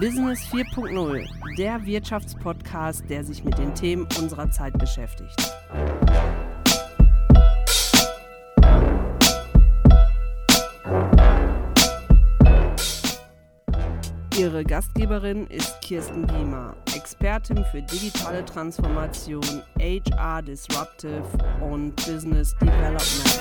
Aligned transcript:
Business 0.00 0.40
4.0, 0.50 1.28
der 1.58 1.84
Wirtschaftspodcast, 1.84 3.04
der 3.10 3.22
sich 3.22 3.44
mit 3.44 3.58
den 3.58 3.74
Themen 3.74 4.08
unserer 4.18 4.50
Zeit 4.50 4.78
beschäftigt. 4.78 5.34
Ihre 14.38 14.64
Gastgeberin 14.64 15.46
ist 15.48 15.80
Kirsten 15.82 16.26
Biemer, 16.26 16.74
Expertin 16.96 17.62
für 17.70 17.82
digitale 17.82 18.44
Transformation, 18.44 19.62
HR 19.78 20.42
Disruptive 20.42 21.24
und 21.60 21.94
Business 21.96 22.56
Development. 22.56 23.40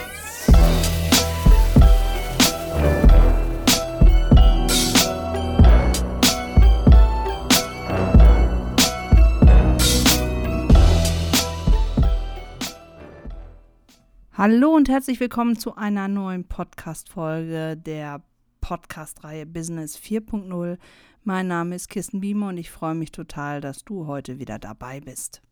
Hallo 14.35 14.75
und 14.75 14.89
herzlich 14.89 15.19
willkommen 15.19 15.59
zu 15.59 15.75
einer 15.75 16.07
neuen 16.07 16.43
Podcast-Folge 16.43 17.77
der 17.77 18.23
Podcast-Reihe 18.61 19.45
Business 19.45 19.95
4.0. 19.95 20.79
Mein 21.23 21.47
Name 21.47 21.75
ist 21.75 21.87
Kirsten 21.87 22.19
Biemer 22.19 22.47
und 22.47 22.57
ich 22.57 22.71
freue 22.71 22.95
mich 22.95 23.11
total, 23.11 23.61
dass 23.61 23.83
du 23.83 24.07
heute 24.07 24.39
wieder 24.39 24.57
dabei 24.57 25.01
bist. 25.01 25.43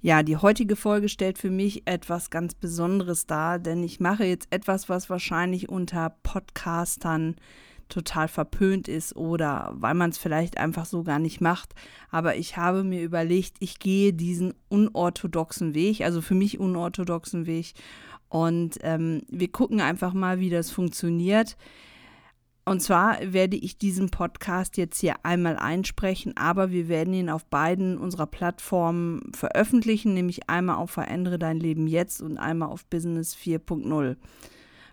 Ja, 0.00 0.24
die 0.24 0.36
heutige 0.36 0.74
Folge 0.74 1.08
stellt 1.08 1.38
für 1.38 1.50
mich 1.50 1.86
etwas 1.86 2.30
ganz 2.30 2.56
Besonderes 2.56 3.26
dar, 3.26 3.60
denn 3.60 3.84
ich 3.84 4.00
mache 4.00 4.24
jetzt 4.24 4.48
etwas, 4.50 4.88
was 4.88 5.08
wahrscheinlich 5.08 5.68
unter 5.68 6.16
Podcastern 6.24 7.36
total 7.94 8.26
verpönt 8.28 8.88
ist 8.88 9.14
oder 9.14 9.72
weil 9.76 9.94
man 9.94 10.10
es 10.10 10.18
vielleicht 10.18 10.58
einfach 10.58 10.84
so 10.84 11.04
gar 11.04 11.20
nicht 11.20 11.40
macht. 11.40 11.74
Aber 12.10 12.36
ich 12.36 12.56
habe 12.56 12.82
mir 12.82 13.02
überlegt, 13.02 13.56
ich 13.60 13.78
gehe 13.78 14.12
diesen 14.12 14.54
unorthodoxen 14.68 15.74
Weg, 15.74 16.00
also 16.00 16.20
für 16.20 16.34
mich 16.34 16.58
unorthodoxen 16.58 17.46
Weg. 17.46 17.74
Und 18.28 18.78
ähm, 18.82 19.22
wir 19.28 19.48
gucken 19.48 19.80
einfach 19.80 20.12
mal, 20.12 20.40
wie 20.40 20.50
das 20.50 20.70
funktioniert. 20.70 21.56
Und 22.64 22.80
zwar 22.80 23.18
werde 23.20 23.56
ich 23.56 23.78
diesen 23.78 24.10
Podcast 24.10 24.76
jetzt 24.76 24.98
hier 24.98 25.16
einmal 25.22 25.56
einsprechen, 25.56 26.34
aber 26.36 26.70
wir 26.70 26.88
werden 26.88 27.12
ihn 27.14 27.28
auf 27.28 27.44
beiden 27.44 27.98
unserer 27.98 28.26
Plattformen 28.26 29.30
veröffentlichen, 29.36 30.14
nämlich 30.14 30.48
einmal 30.48 30.76
auf 30.76 30.90
Verändere 30.90 31.38
dein 31.38 31.60
Leben 31.60 31.86
jetzt 31.86 32.22
und 32.22 32.38
einmal 32.38 32.70
auf 32.70 32.86
Business 32.86 33.36
4.0. 33.36 34.16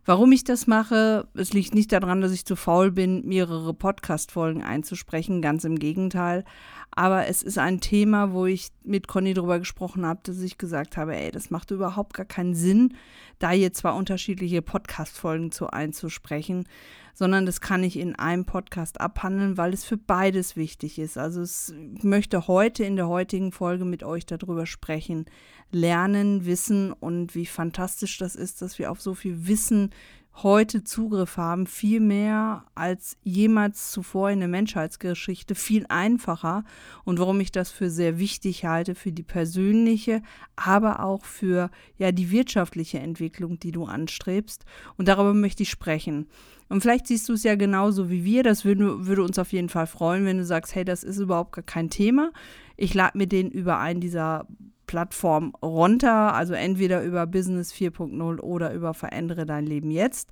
Warum 0.04 0.32
ich 0.32 0.44
das 0.44 0.66
mache, 0.66 1.28
es 1.36 1.54
liegt 1.54 1.76
nicht 1.76 1.92
daran, 1.92 2.22
dass 2.22 2.32
ich 2.32 2.44
zu 2.44 2.56
faul 2.56 2.92
bin, 2.92 3.24
mehrere 3.28 3.72
Podcast-Folgen 3.74 4.64
einzusprechen, 4.64 5.44
ganz 5.44 5.64
im 5.64 5.78
Gegenteil. 5.78 6.44
Aber 6.90 7.28
es 7.28 7.44
ist 7.44 7.60
ein 7.60 7.82
Thema, 7.82 8.34
wo 8.34 8.48
ich 8.48 8.70
mit 8.84 9.08
Conny 9.08 9.36
darüber 9.36 9.60
gesprochen 9.60 10.06
habe, 10.06 10.20
dass 10.24 10.42
ich 10.42 10.58
gesagt 10.58 10.98
habe, 10.98 11.16
ey, 11.16 11.32
das 11.32 11.52
macht 11.52 11.70
überhaupt 11.70 12.16
gar 12.16 12.26
keinen 12.26 12.56
Sinn, 12.56 12.96
da 13.38 13.52
hier 13.52 13.74
zwei 13.74 13.92
unterschiedliche 13.92 14.64
Podcast-Folgen 14.64 15.52
zu 15.52 15.68
einzusprechen, 15.68 16.66
sondern 17.14 17.46
das 17.46 17.62
kann 17.62 17.84
ich 17.84 17.98
in 17.98 18.16
einem 18.16 18.46
Podcast 18.46 19.00
abhandeln, 19.00 19.58
weil 19.58 19.74
es 19.74 19.84
für 19.84 19.98
beides 19.98 20.56
wichtig 20.56 21.00
ist. 21.00 21.18
Also 21.18 21.42
es, 21.42 21.74
ich 21.96 22.04
möchte 22.04 22.48
heute 22.48 22.84
in 22.84 22.96
der 22.96 23.08
heutigen 23.08 23.52
Folge 23.52 23.86
mit 23.86 24.04
euch 24.04 24.26
darüber 24.26 24.66
sprechen, 24.66 25.26
lernen, 25.72 26.46
wissen 26.46 26.92
und 26.92 27.36
wie 27.36 27.46
fantastisch 27.46 28.18
das 28.18 28.36
ist, 28.36 28.62
dass 28.62 28.80
wir 28.80 28.92
auf 28.92 29.02
so 29.02 29.14
viel 29.14 29.48
Wissen 29.48 29.92
heute 30.36 30.84
Zugriff 30.84 31.38
haben, 31.38 31.68
viel 31.68 32.00
mehr 32.00 32.66
als 32.74 33.18
jemals 33.22 33.92
zuvor 33.92 34.32
in 34.32 34.40
der 34.40 34.48
Menschheitsgeschichte, 34.48 35.56
viel 35.56 35.86
einfacher 35.90 36.64
und 37.04 37.20
warum 37.20 37.40
ich 37.42 37.52
das 37.52 37.70
für 37.70 37.90
sehr 37.90 38.18
wichtig 38.18 38.66
halte 38.66 38.96
für 38.96 39.12
die 39.12 39.24
persönliche, 39.24 40.22
aber 40.56 41.02
auch 41.02 41.26
für 41.26 41.70
ja 41.98 42.12
die 42.12 42.32
wirtschaftliche 42.32 43.00
Entwicklung, 43.00 43.60
die 43.60 43.72
du 43.72 43.86
anstrebst 43.86 44.66
und 44.98 45.08
darüber 45.08 45.34
möchte 45.34 45.64
ich 45.64 45.70
sprechen. 45.70 46.28
Und 46.72 46.80
vielleicht 46.80 47.08
siehst 47.08 47.28
du 47.28 47.34
es 47.34 47.44
ja 47.44 47.56
genauso 47.56 48.10
wie 48.10 48.24
wir. 48.24 48.44
Das 48.44 48.64
würde, 48.64 49.06
würde 49.06 49.24
uns 49.24 49.38
auf 49.38 49.52
jeden 49.52 49.68
Fall 49.68 49.88
freuen, 49.88 50.24
wenn 50.24 50.38
du 50.38 50.46
sagst, 50.46 50.74
hey, 50.74 50.86
das 50.86 51.04
ist 51.04 51.18
überhaupt 51.18 51.52
gar 51.52 51.66
kein 51.66 51.90
Thema. 51.90 52.32
Ich 52.78 52.94
lade 52.94 53.18
mir 53.18 53.28
den 53.28 53.52
über 53.52 53.80
einen 53.80 54.00
dieser 54.00 54.48
Plattform 54.88 55.54
runter, 55.62 56.34
also 56.34 56.54
entweder 56.54 57.04
über 57.04 57.28
Business 57.28 57.74
4.0 57.74 58.40
oder 58.40 58.74
über 58.74 58.94
Verändere 58.94 59.46
dein 59.46 59.66
Leben 59.66 59.92
jetzt. 59.92 60.32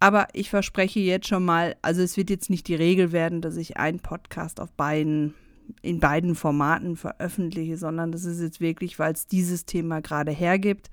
Aber 0.00 0.28
ich 0.34 0.50
verspreche 0.50 1.00
jetzt 1.00 1.28
schon 1.28 1.46
mal, 1.46 1.76
also 1.80 2.02
es 2.02 2.18
wird 2.18 2.28
jetzt 2.28 2.50
nicht 2.50 2.68
die 2.68 2.74
Regel 2.74 3.10
werden, 3.12 3.40
dass 3.40 3.56
ich 3.56 3.78
einen 3.78 4.00
Podcast 4.00 4.60
auf 4.60 4.70
beiden, 4.72 5.32
in 5.80 5.98
beiden 5.98 6.34
Formaten 6.34 6.94
veröffentliche, 6.94 7.78
sondern 7.78 8.12
das 8.12 8.26
ist 8.26 8.42
jetzt 8.42 8.60
wirklich, 8.60 8.98
weil 8.98 9.14
es 9.14 9.26
dieses 9.26 9.64
Thema 9.64 10.02
gerade 10.02 10.30
hergibt. 10.30 10.90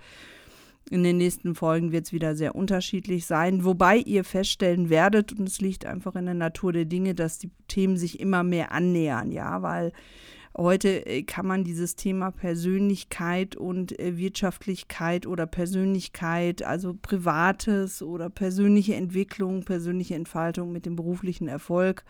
In 0.89 1.03
den 1.03 1.17
nächsten 1.17 1.53
Folgen 1.53 1.91
wird 1.91 2.05
es 2.05 2.13
wieder 2.13 2.35
sehr 2.35 2.55
unterschiedlich 2.55 3.25
sein, 3.25 3.63
wobei 3.63 3.97
ihr 3.97 4.23
feststellen 4.23 4.89
werdet, 4.89 5.33
und 5.33 5.47
es 5.47 5.61
liegt 5.61 5.85
einfach 5.85 6.15
in 6.15 6.25
der 6.25 6.33
Natur 6.33 6.73
der 6.73 6.85
Dinge, 6.85 7.13
dass 7.13 7.37
die 7.37 7.51
Themen 7.67 7.95
sich 7.95 8.19
immer 8.19 8.43
mehr 8.43 8.71
annähern, 8.71 9.31
ja, 9.31 9.61
weil 9.61 9.91
Heute 10.57 11.05
äh, 11.05 11.23
kann 11.23 11.45
man 11.45 11.63
dieses 11.63 11.95
Thema 11.95 12.31
Persönlichkeit 12.31 13.55
und 13.55 13.97
äh, 13.99 14.17
Wirtschaftlichkeit 14.17 15.27
oder 15.27 15.45
Persönlichkeit, 15.45 16.63
also 16.63 16.95
Privates 16.99 18.01
oder 18.01 18.29
persönliche 18.29 18.95
Entwicklung, 18.95 19.63
persönliche 19.63 20.15
Entfaltung 20.15 20.71
mit 20.71 20.85
dem 20.85 20.95
beruflichen 20.95 21.47
Erfolg, 21.47 22.03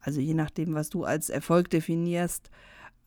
also 0.00 0.20
je 0.20 0.34
nachdem, 0.34 0.74
was 0.74 0.90
du 0.90 1.04
als 1.04 1.30
Erfolg 1.30 1.70
definierst, 1.70 2.50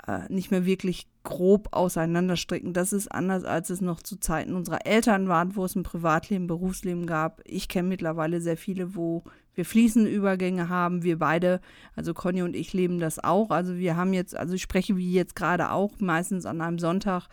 äh, 0.07 0.21
nicht 0.27 0.51
mehr 0.51 0.65
wirklich 0.65 1.07
grob 1.23 1.69
auseinanderstricken. 1.71 2.73
Das 2.73 2.93
ist 2.93 3.11
anders, 3.11 3.45
als 3.45 3.69
es 3.69 3.81
noch 3.81 4.01
zu 4.01 4.19
Zeiten 4.19 4.53
unserer 4.53 4.85
Eltern 4.85 5.27
war, 5.27 5.55
wo 5.55 5.65
es 5.65 5.75
ein 5.75 5.83
Privatleben, 5.83 6.47
Berufsleben 6.47 7.05
gab. 7.05 7.41
Ich 7.45 7.69
kenne 7.69 7.87
mittlerweile 7.87 8.41
sehr 8.41 8.57
viele, 8.57 8.95
wo 8.95 9.23
wir 9.55 9.65
fließende 9.65 10.09
Übergänge 10.09 10.67
haben. 10.69 11.03
Wir 11.03 11.19
beide, 11.19 11.61
also 11.95 12.13
Conny 12.13 12.41
und 12.41 12.55
ich, 12.55 12.73
leben 12.73 12.99
das 12.99 13.23
auch. 13.23 13.51
Also 13.51 13.77
wir 13.77 13.95
haben 13.95 14.13
jetzt, 14.13 14.35
also 14.35 14.53
ich 14.53 14.61
spreche 14.61 14.97
wie 14.97 15.13
jetzt 15.13 15.35
gerade 15.35 15.71
auch, 15.71 15.91
meistens 15.99 16.45
an 16.45 16.61
einem 16.61 16.79
Sonntag 16.79 17.27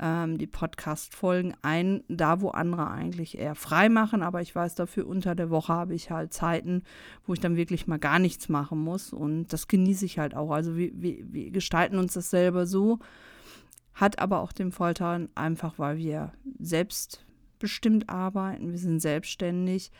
ähm, 0.00 0.38
die 0.38 0.46
Podcast-Folgen 0.46 1.54
ein, 1.62 2.02
da 2.08 2.40
wo 2.40 2.48
andere 2.48 2.90
eigentlich 2.90 3.38
eher 3.38 3.54
frei 3.54 3.88
machen. 3.88 4.22
Aber 4.22 4.40
ich 4.40 4.54
weiß 4.54 4.74
dafür, 4.74 5.06
unter 5.06 5.34
der 5.34 5.50
Woche 5.50 5.72
habe 5.72 5.94
ich 5.94 6.10
halt 6.10 6.32
Zeiten, 6.32 6.82
wo 7.26 7.34
ich 7.34 7.40
dann 7.40 7.56
wirklich 7.56 7.86
mal 7.86 7.98
gar 7.98 8.18
nichts 8.18 8.48
machen 8.48 8.78
muss. 8.78 9.12
Und 9.12 9.52
das 9.52 9.68
genieße 9.68 10.06
ich 10.06 10.18
halt 10.18 10.34
auch. 10.34 10.50
Also 10.50 10.76
wir, 10.76 10.90
wir, 10.94 11.32
wir 11.32 11.50
gestalten 11.50 11.98
uns 11.98 12.14
das 12.14 12.30
selber 12.30 12.66
so. 12.66 12.98
Hat 13.94 14.18
aber 14.18 14.40
auch 14.40 14.52
den 14.52 14.72
Vorteil, 14.72 15.28
einfach 15.34 15.78
weil 15.78 15.98
wir 15.98 16.32
selbstbestimmt 16.58 18.08
arbeiten, 18.08 18.70
wir 18.70 18.78
sind 18.78 19.00
selbstständig. 19.00 19.92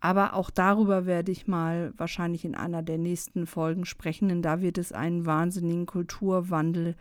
Aber 0.00 0.34
auch 0.34 0.50
darüber 0.50 1.04
werde 1.04 1.30
ich 1.30 1.46
mal 1.46 1.92
wahrscheinlich 1.96 2.44
in 2.44 2.54
einer 2.54 2.82
der 2.82 2.98
nächsten 2.98 3.46
Folgen 3.46 3.84
sprechen, 3.84 4.28
denn 4.28 4.42
da 4.42 4.60
wird 4.62 4.78
es 4.78 4.92
einen 4.92 5.26
wahnsinnigen 5.26 5.86
Kulturwandel 5.86 6.96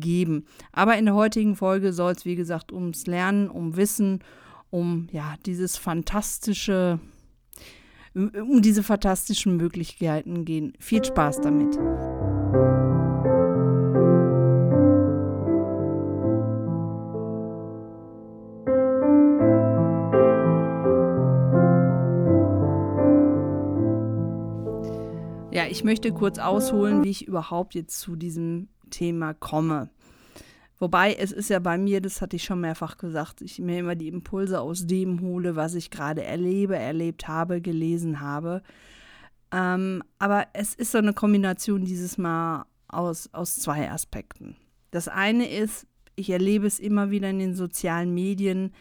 geben. 0.00 0.46
Aber 0.72 0.96
in 0.96 1.06
der 1.06 1.14
heutigen 1.14 1.56
Folge 1.56 1.92
soll 1.92 2.12
es, 2.12 2.24
wie 2.24 2.36
gesagt, 2.36 2.72
ums 2.72 3.06
Lernen, 3.06 3.48
um 3.48 3.76
Wissen, 3.76 4.20
um 4.70 5.08
ja, 5.12 5.34
dieses 5.44 5.76
fantastische, 5.76 6.98
um 8.14 8.62
diese 8.62 8.82
fantastischen 8.82 9.56
Möglichkeiten 9.56 10.44
gehen. 10.44 10.72
Viel 10.78 11.04
Spaß 11.04 11.40
damit. 11.40 11.78
Ja, 25.52 25.66
ich 25.68 25.84
möchte 25.84 26.12
kurz 26.12 26.38
ausholen, 26.38 27.04
wie 27.04 27.10
ich 27.10 27.28
überhaupt 27.28 27.74
jetzt 27.74 28.00
zu 28.00 28.16
diesem 28.16 28.68
Thema 28.92 29.34
komme. 29.34 29.90
Wobei 30.78 31.14
es 31.14 31.32
ist 31.32 31.50
ja 31.50 31.58
bei 31.58 31.78
mir, 31.78 32.00
das 32.00 32.20
hatte 32.20 32.36
ich 32.36 32.44
schon 32.44 32.60
mehrfach 32.60 32.98
gesagt, 32.98 33.40
ich 33.40 33.58
mir 33.58 33.78
immer 33.78 33.94
die 33.94 34.08
Impulse 34.08 34.60
aus 34.60 34.86
dem 34.86 35.20
hole, 35.20 35.54
was 35.54 35.74
ich 35.74 35.90
gerade 35.90 36.24
erlebe, 36.24 36.76
erlebt 36.76 37.28
habe, 37.28 37.60
gelesen 37.60 38.20
habe. 38.20 38.62
Ähm, 39.52 40.02
aber 40.18 40.46
es 40.54 40.74
ist 40.74 40.92
so 40.92 40.98
eine 40.98 41.12
Kombination 41.12 41.84
dieses 41.84 42.18
Mal 42.18 42.66
aus, 42.88 43.28
aus 43.32 43.56
zwei 43.56 43.90
Aspekten. 43.90 44.56
Das 44.90 45.08
eine 45.08 45.48
ist, 45.48 45.86
ich 46.16 46.30
erlebe 46.30 46.66
es 46.66 46.80
immer 46.80 47.10
wieder 47.10 47.30
in 47.30 47.38
den 47.38 47.54
sozialen 47.54 48.12
Medien, 48.12 48.72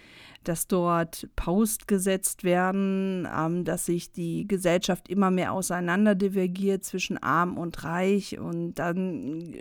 dass 0.44 0.68
dort 0.68 1.28
Post 1.36 1.88
gesetzt 1.88 2.44
werden, 2.44 3.28
ähm, 3.32 3.64
dass 3.64 3.86
sich 3.86 4.12
die 4.12 4.48
Gesellschaft 4.48 5.10
immer 5.10 5.32
mehr 5.32 5.54
auseinander 5.54 6.16
divergiert 6.16 6.84
zwischen 6.84 7.18
arm 7.18 7.58
und 7.58 7.84
reich 7.84 8.40
und 8.40 8.76
dann 8.76 9.54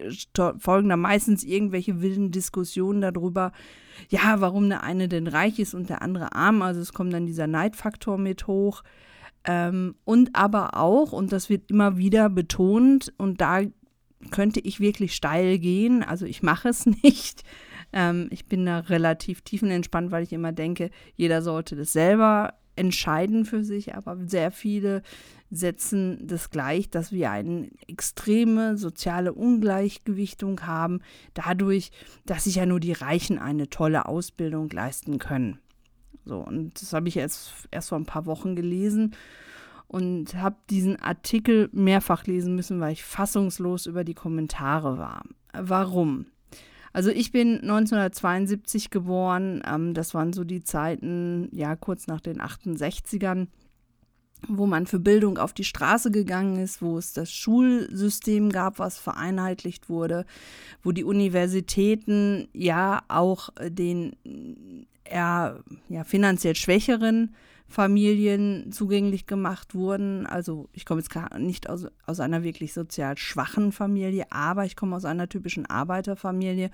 folgen 0.59 0.89
da 0.89 0.97
meistens 0.97 1.45
irgendwelche 1.45 2.01
wilden 2.01 2.31
Diskussionen 2.31 3.01
darüber, 3.01 3.53
ja, 4.09 4.41
warum 4.41 4.69
der 4.69 4.83
eine 4.83 5.09
denn 5.09 5.27
reich 5.27 5.59
ist 5.59 5.75
und 5.75 5.91
der 5.91 6.03
andere 6.03 6.33
arm. 6.35 6.63
Also 6.63 6.81
es 6.81 6.93
kommt 6.93 7.13
dann 7.13 7.27
dieser 7.27 7.47
Neidfaktor 7.47 8.17
mit 8.17 8.47
hoch. 8.47 8.83
Ähm, 9.45 9.95
und 10.05 10.35
aber 10.35 10.77
auch, 10.77 11.13
und 11.13 11.33
das 11.33 11.49
wird 11.49 11.71
immer 11.71 11.97
wieder 11.97 12.29
betont, 12.29 13.13
und 13.17 13.41
da 13.41 13.63
könnte 14.31 14.61
ich 14.61 14.81
wirklich 14.81 15.15
steil 15.15 15.59
gehen, 15.59 16.03
also 16.03 16.27
ich 16.27 16.43
mache 16.43 16.69
es 16.69 16.87
nicht. 17.03 17.43
Ähm, 17.93 18.29
ich 18.31 18.47
bin 18.47 18.67
da 18.67 18.81
relativ 18.81 19.43
tiefenentspannt, 19.43 20.11
weil 20.11 20.23
ich 20.23 20.33
immer 20.33 20.53
denke, 20.53 20.91
jeder 21.17 21.43
sollte 21.43 21.77
das 21.77 21.93
selber 21.93 22.55
entscheiden 22.77 23.45
für 23.45 23.63
sich, 23.65 23.95
aber 23.95 24.17
sehr 24.27 24.51
viele 24.51 25.03
setzen 25.51 26.27
das 26.27 26.51
gleich, 26.51 26.89
dass 26.89 27.13
wir 27.13 27.31
eine 27.31 27.69
extreme 27.89 28.79
soziale 28.79 29.33
Ungleichgewichtung 29.33 30.63
haben, 30.63 31.01
dadurch, 31.35 31.91
dass 32.25 32.45
sich 32.45 32.57
ja 32.57 32.67
nur 32.67 32.81
die 32.81 32.93
Reichen 32.93 33.39
eine 33.39 33.69
tolle 33.69 34.07
Ausbildung 34.07 34.71
leisten 34.71 35.19
können. 35.19 35.59
So, 36.25 36.39
und 36.39 36.81
das 36.81 36.93
habe 36.93 37.09
ich 37.09 37.17
jetzt 37.17 37.53
erst 37.71 37.89
vor 37.89 37.99
ein 37.99 38.07
paar 38.07 38.27
Wochen 38.27 38.55
gelesen 38.55 39.17
und 39.89 40.35
habe 40.37 40.57
diesen 40.71 40.97
Artikel 41.03 41.69
mehrfach 41.73 42.25
lesen 42.27 42.55
müssen, 42.55 42.81
weil 42.81 42.93
ich 42.93 43.03
fassungslos 43.03 43.87
über 43.87 44.05
die 44.05 44.15
Kommentare 44.15 44.99
war. 44.99 45.25
Warum? 45.53 46.27
Also 46.93 47.11
ich 47.11 47.33
bin 47.33 47.61
1972 47.61 48.91
geboren, 48.91 49.63
ähm, 49.67 49.95
das 49.95 50.15
waren 50.15 50.33
so 50.33 50.45
die 50.45 50.63
Zeiten, 50.63 51.49
ja, 51.53 51.77
kurz 51.77 52.07
nach 52.07 52.21
den 52.21 52.41
68ern 52.41 53.49
wo 54.49 54.67
man 54.67 54.87
für 54.87 54.99
Bildung 54.99 55.39
auf 55.39 55.53
die 55.53 55.65
Straße 55.65 56.11
gegangen 56.11 56.57
ist, 56.57 56.83
wo 56.83 56.99
es 56.99 57.13
das 57.13 57.33
Schulsystem 57.33 58.51
gab, 58.51 58.79
was 58.79 58.99
vereinheitlicht 58.99 59.89
wurde, 59.89 60.25
wo 60.83 60.93
die 60.93 61.05
Universitäten 61.05 62.49
ja 62.53 63.03
auch 63.09 63.51
den 63.61 64.17
eher 65.05 65.63
ja, 65.89 66.05
finanziell 66.05 66.55
schwächeren 66.55 67.35
Familien 67.71 68.73
zugänglich 68.73 69.27
gemacht 69.27 69.77
wurden. 69.77 70.27
Also 70.27 70.69
ich 70.73 70.85
komme 70.85 71.01
jetzt 71.01 71.15
nicht 71.39 71.71
aus, 71.71 71.87
aus 72.05 72.19
einer 72.19 72.43
wirklich 72.43 72.73
sozial 72.73 73.17
schwachen 73.17 73.71
Familie, 73.71 74.27
aber 74.31 74.65
ich 74.65 74.75
komme 74.75 74.97
aus 74.97 75.05
einer 75.05 75.29
typischen 75.29 75.67
Arbeiterfamilie 75.67 76.71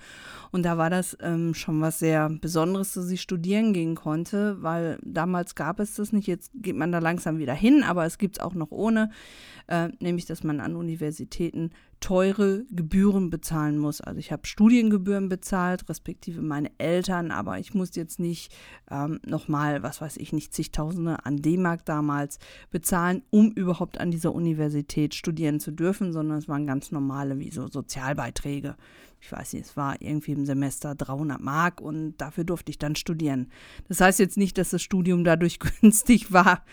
und 0.51 0.63
da 0.63 0.79
war 0.79 0.89
das 0.89 1.15
ähm, 1.21 1.53
schon 1.53 1.79
was 1.81 1.99
sehr 1.99 2.29
Besonderes, 2.29 2.93
dass 2.93 3.11
ich 3.11 3.21
studieren 3.21 3.73
gehen 3.73 3.93
konnte, 3.93 4.57
weil 4.63 4.97
damals 5.03 5.53
gab 5.53 5.79
es 5.79 5.93
das 5.93 6.11
nicht. 6.11 6.27
Jetzt 6.27 6.51
geht 6.55 6.75
man 6.75 6.91
da 6.91 6.97
langsam 6.97 7.37
wieder 7.37 7.53
hin, 7.53 7.83
aber 7.83 8.05
es 8.05 8.17
gibt 8.17 8.37
es 8.37 8.43
auch 8.43 8.55
noch 8.55 8.71
ohne, 8.71 9.11
äh, 9.67 9.89
nämlich 9.99 10.25
dass 10.25 10.43
man 10.43 10.59
an 10.59 10.75
Universitäten 10.75 11.69
teure 11.99 12.65
Gebühren 12.69 13.29
bezahlen 13.29 13.77
muss. 13.77 14.01
Also 14.01 14.19
ich 14.19 14.31
habe 14.31 14.45
Studiengebühren 14.45 15.29
bezahlt, 15.29 15.89
respektive 15.89 16.41
meine 16.41 16.71
Eltern, 16.77 17.31
aber 17.31 17.59
ich 17.59 17.73
musste 17.73 17.99
jetzt 17.99 18.19
nicht 18.19 18.53
ähm, 18.91 19.19
nochmal, 19.25 19.83
was 19.83 20.01
weiß 20.01 20.17
ich 20.17 20.33
nicht, 20.33 20.53
zigtausende 20.53 21.25
an 21.25 21.37
D-Mark 21.37 21.85
damals 21.85 22.39
bezahlen, 22.69 23.23
um 23.29 23.51
überhaupt 23.51 23.99
an 23.99 24.11
dieser 24.11 24.33
Universität 24.33 25.15
studieren 25.15 25.59
zu 25.59 25.71
dürfen, 25.71 26.13
sondern 26.13 26.37
es 26.37 26.47
waren 26.47 26.67
ganz 26.67 26.91
normale, 26.91 27.39
wie 27.39 27.51
so 27.51 27.67
Sozialbeiträge. 27.67 28.75
Ich 29.19 29.31
weiß 29.31 29.53
nicht, 29.53 29.65
es 29.65 29.77
war 29.77 30.01
irgendwie 30.01 30.31
im 30.31 30.45
Semester 30.45 30.95
300 30.95 31.41
Mark 31.41 31.81
und 31.81 32.17
dafür 32.17 32.43
durfte 32.43 32.69
ich 32.69 32.77
dann 32.77 32.95
studieren. 32.95 33.49
Das 33.87 33.99
heißt 33.99 34.19
jetzt 34.19 34.37
nicht, 34.37 34.57
dass 34.57 34.69
das 34.69 34.81
Studium 34.81 35.23
dadurch 35.23 35.59
günstig 35.81 36.31
war, 36.31 36.63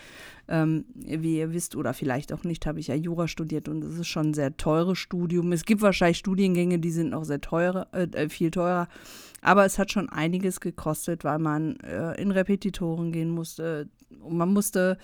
ähm, 0.47 0.85
wie 0.93 1.37
ihr 1.37 1.53
wisst, 1.53 1.75
oder 1.75 1.93
vielleicht 1.93 2.31
auch 2.31 2.43
nicht, 2.43 2.65
habe 2.67 2.79
ich 2.79 2.87
ja 2.87 2.95
Jura 2.95 3.27
studiert 3.27 3.67
und 3.67 3.83
es 3.83 3.97
ist 3.97 4.07
schon 4.07 4.27
ein 4.27 4.33
sehr 4.33 4.55
teures 4.57 4.99
Studium. 4.99 5.51
Es 5.51 5.65
gibt 5.65 5.81
wahrscheinlich 5.81 6.19
Studiengänge, 6.19 6.79
die 6.79 6.91
sind 6.91 7.09
noch 7.09 7.23
sehr 7.23 7.41
teuer, 7.41 7.87
äh, 7.91 8.03
äh, 8.11 8.29
viel 8.29 8.51
teurer. 8.51 8.87
Aber 9.45 9.63
es 9.63 9.77
hat 9.77 9.91
schon 9.91 10.09
einiges 10.09 10.59
gekostet, 10.59 11.23
weil 11.23 11.37
man 11.37 11.75
äh, 11.81 12.19
in 12.19 12.31
Repetitoren 12.31 13.11
gehen 13.11 13.29
musste. 13.29 13.87
Man 14.27 14.51
musste 14.51 14.97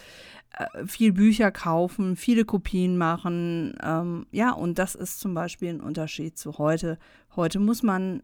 äh, 0.57 0.85
viel 0.87 1.13
Bücher 1.13 1.51
kaufen, 1.51 2.15
viele 2.15 2.43
Kopien 2.43 2.97
machen. 2.97 3.75
Ähm, 3.83 4.25
ja, 4.31 4.51
und 4.51 4.79
das 4.79 4.95
ist 4.95 5.19
zum 5.19 5.35
Beispiel 5.35 5.69
ein 5.69 5.79
Unterschied 5.79 6.39
zu 6.39 6.57
heute. 6.57 6.97
Heute 7.35 7.59
muss 7.59 7.83
man 7.83 8.23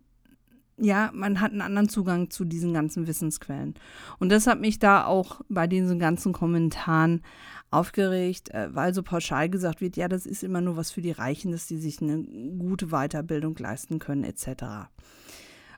ja, 0.79 1.09
man 1.13 1.41
hat 1.41 1.51
einen 1.51 1.61
anderen 1.61 1.89
Zugang 1.89 2.29
zu 2.29 2.45
diesen 2.45 2.71
ganzen 2.71 3.07
Wissensquellen. 3.07 3.73
Und 4.19 4.29
das 4.29 4.45
hat 4.45 4.59
mich 4.59 4.77
da 4.77 5.05
auch 5.05 5.41
bei 5.49 5.65
diesen 5.65 5.97
ganzen 5.97 6.33
Kommentaren 6.33 7.23
aufgeregt, 7.71 8.49
äh, 8.53 8.73
weil 8.73 8.93
so 8.93 9.03
pauschal 9.03 9.49
gesagt 9.49 9.81
wird, 9.81 9.97
ja, 9.97 10.07
das 10.07 10.25
ist 10.25 10.43
immer 10.43 10.61
nur 10.61 10.77
was 10.77 10.91
für 10.91 11.01
die 11.01 11.11
Reichen, 11.11 11.51
dass 11.51 11.67
die 11.67 11.77
sich 11.77 12.01
eine 12.01 12.23
gute 12.57 12.87
Weiterbildung 12.87 13.55
leisten 13.57 13.99
können, 13.99 14.23
etc. 14.23 14.89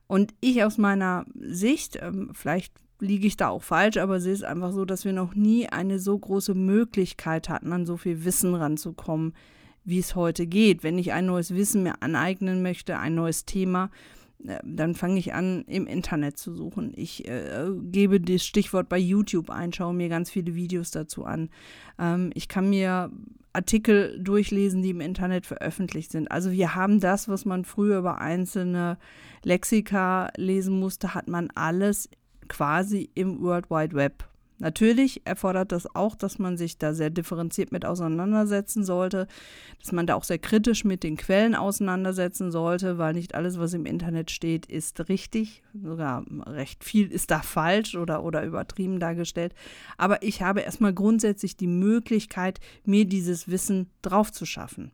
Und 0.10 0.34
ich 0.42 0.64
aus 0.64 0.80
meiner 0.80 1.28
Sicht, 1.40 2.00
ähm, 2.02 2.32
vielleicht 2.34 2.74
liege 3.00 3.28
ich 3.28 3.38
da 3.38 3.50
auch 3.50 3.62
falsch, 3.62 3.98
aber 3.98 4.20
sehe 4.20 4.34
es 4.34 4.42
einfach 4.42 4.72
so, 4.72 4.84
dass 4.84 5.06
wir 5.06 5.14
noch 5.14 5.36
nie 5.36 5.70
eine 5.70 6.00
so 6.00 6.18
große 6.18 6.56
Möglichkeit 6.56 7.48
hatten, 7.48 7.72
an 7.72 7.86
so 7.86 7.96
viel 7.96 8.26
Wissen 8.26 8.56
ranzukommen, 8.56 9.36
wie 9.86 10.00
es 10.00 10.16
heute 10.16 10.48
geht. 10.48 10.82
Wenn 10.82 10.98
ich 10.98 11.14
ein 11.14 11.28
neues 11.28 11.54
Wissen 11.54 11.84
mir 11.84 12.02
aneignen 12.02 12.64
möchte, 12.64 12.98
ein 12.98 13.14
neues 13.14 13.46
Thema, 13.46 13.92
äh, 14.44 14.58
dann 14.64 14.96
fange 14.96 15.20
ich 15.20 15.36
an, 15.36 15.64
im 15.68 15.86
Internet 15.86 16.40
zu 16.40 16.56
suchen. 16.56 16.92
Ich 16.96 17.28
äh, 17.28 17.68
gebe 17.84 18.20
das 18.20 18.44
Stichwort 18.44 18.90
bei 18.90 18.98
YouTube 18.98 19.52
ein, 19.52 19.72
schaue 19.74 19.94
mir 19.94 20.10
ganz 20.10 20.32
viele 20.32 20.56
Videos 20.56 20.90
dazu 20.90 21.24
an. 21.24 21.52
Ähm, 22.00 22.32
ich 22.34 22.48
kann 22.48 22.68
mir 22.72 23.12
Artikel 23.60 24.18
durchlesen, 24.24 24.82
die 24.82 24.92
im 24.92 25.02
Internet 25.02 25.46
veröffentlicht 25.46 26.12
sind. 26.12 26.32
Also 26.32 26.52
wir 26.52 26.76
haben 26.76 27.02
das, 27.02 27.28
was 27.28 27.44
man 27.44 27.66
früher 27.66 28.00
über 28.00 28.22
einzelne 28.22 28.98
Lexika 29.44 30.32
lesen 30.38 30.80
musste, 30.80 31.14
hat 31.14 31.28
man 31.28 31.50
alles 31.56 32.10
quasi 32.48 33.10
im 33.16 33.42
World 33.42 33.70
Wide 33.70 33.96
Web. 33.96 34.29
Natürlich 34.60 35.26
erfordert 35.26 35.72
das 35.72 35.96
auch, 35.96 36.16
dass 36.16 36.38
man 36.38 36.58
sich 36.58 36.78
da 36.78 36.94
sehr 36.94 37.10
differenziert 37.10 37.72
mit 37.72 37.86
auseinandersetzen 37.86 38.84
sollte, 38.84 39.28
dass 39.82 39.94
man 39.94 40.06
da 40.06 40.16
auch 40.16 40.26
sehr 40.26 40.38
kritisch 40.38 40.84
mit 40.84 41.04
den 41.04 41.16
Quellen 41.16 41.56
auseinandersetzen 41.56 42.52
sollte, 42.52 42.98
weil 42.98 43.14
nicht 43.14 43.36
alles, 43.36 43.58
was 43.58 43.74
im 43.74 43.86
Internet 43.86 44.32
steht, 44.32 44.66
ist 44.66 45.08
richtig. 45.08 45.64
Sogar 45.74 46.26
recht 46.46 46.84
viel 46.84 47.10
ist 47.10 47.32
da 47.32 47.42
falsch 47.42 47.96
oder, 47.96 48.24
oder 48.24 48.44
übertrieben 48.44 49.00
dargestellt. 49.00 49.54
Aber 49.98 50.24
ich 50.24 50.42
habe 50.42 50.60
erstmal 50.60 50.94
grundsätzlich 50.94 51.56
die 51.56 51.68
Möglichkeit, 51.68 52.60
mir 52.84 53.06
dieses 53.06 53.48
Wissen 53.48 53.90
drauf 54.02 54.32
zu 54.32 54.46
schaffen. 54.46 54.92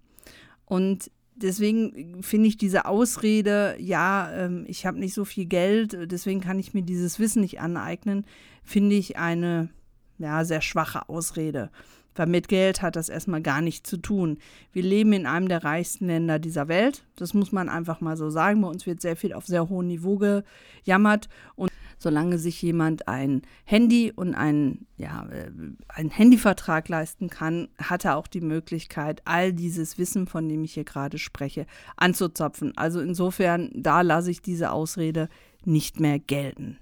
Und 0.65 1.09
deswegen 1.35 2.23
finde 2.23 2.47
ich 2.47 2.57
diese 2.57 2.85
Ausrede, 2.85 3.75
ja, 3.79 4.31
ähm, 4.33 4.65
ich 4.67 4.85
habe 4.85 4.99
nicht 4.99 5.13
so 5.13 5.25
viel 5.25 5.45
Geld, 5.45 5.97
deswegen 6.11 6.41
kann 6.41 6.59
ich 6.59 6.73
mir 6.73 6.83
dieses 6.83 7.19
Wissen 7.19 7.41
nicht 7.41 7.59
aneignen, 7.59 8.25
finde 8.63 8.95
ich 8.95 9.17
eine 9.17 9.69
ja, 10.17 10.43
sehr 10.45 10.61
schwache 10.61 11.09
Ausrede. 11.09 11.69
Weil 12.15 12.27
mit 12.27 12.47
Geld 12.47 12.81
hat 12.81 12.95
das 12.95 13.09
erstmal 13.09 13.41
gar 13.41 13.59
nichts 13.59 13.89
zu 13.89 13.97
tun. 13.97 14.37
Wir 14.71 14.83
leben 14.83 15.11
in 15.11 15.25
einem 15.25 15.49
der 15.49 15.65
reichsten 15.65 16.07
Länder 16.07 16.39
dieser 16.39 16.69
Welt. 16.69 17.03
Das 17.17 17.33
muss 17.33 17.51
man 17.51 17.67
einfach 17.67 17.99
mal 17.99 18.15
so 18.15 18.29
sagen. 18.29 18.61
Bei 18.61 18.69
uns 18.69 18.85
wird 18.85 19.01
sehr 19.01 19.17
viel 19.17 19.33
auf 19.33 19.45
sehr 19.45 19.67
hohem 19.67 19.87
Niveau 19.87 20.17
gejammert. 20.17 21.27
Und 21.55 21.71
solange 21.97 22.37
sich 22.37 22.61
jemand 22.61 23.07
ein 23.07 23.41
Handy 23.63 24.11
und 24.15 24.35
ein, 24.35 24.85
ja, 24.97 25.27
äh, 25.29 25.51
einen 25.87 26.09
Handyvertrag 26.09 26.89
leisten 26.89 27.29
kann, 27.29 27.69
hat 27.77 28.05
er 28.05 28.17
auch 28.17 28.27
die 28.27 28.41
Möglichkeit, 28.41 29.21
all 29.25 29.53
dieses 29.53 29.97
Wissen, 29.97 30.27
von 30.27 30.47
dem 30.49 30.63
ich 30.63 30.73
hier 30.73 30.83
gerade 30.83 31.17
spreche, 31.17 31.65
anzuzapfen. 31.97 32.73
Also 32.75 32.99
insofern, 32.99 33.71
da 33.73 34.01
lasse 34.01 34.31
ich 34.31 34.41
diese 34.41 34.71
Ausrede 34.71 35.29
nicht 35.63 35.99
mehr 35.99 36.19
gelten. 36.19 36.77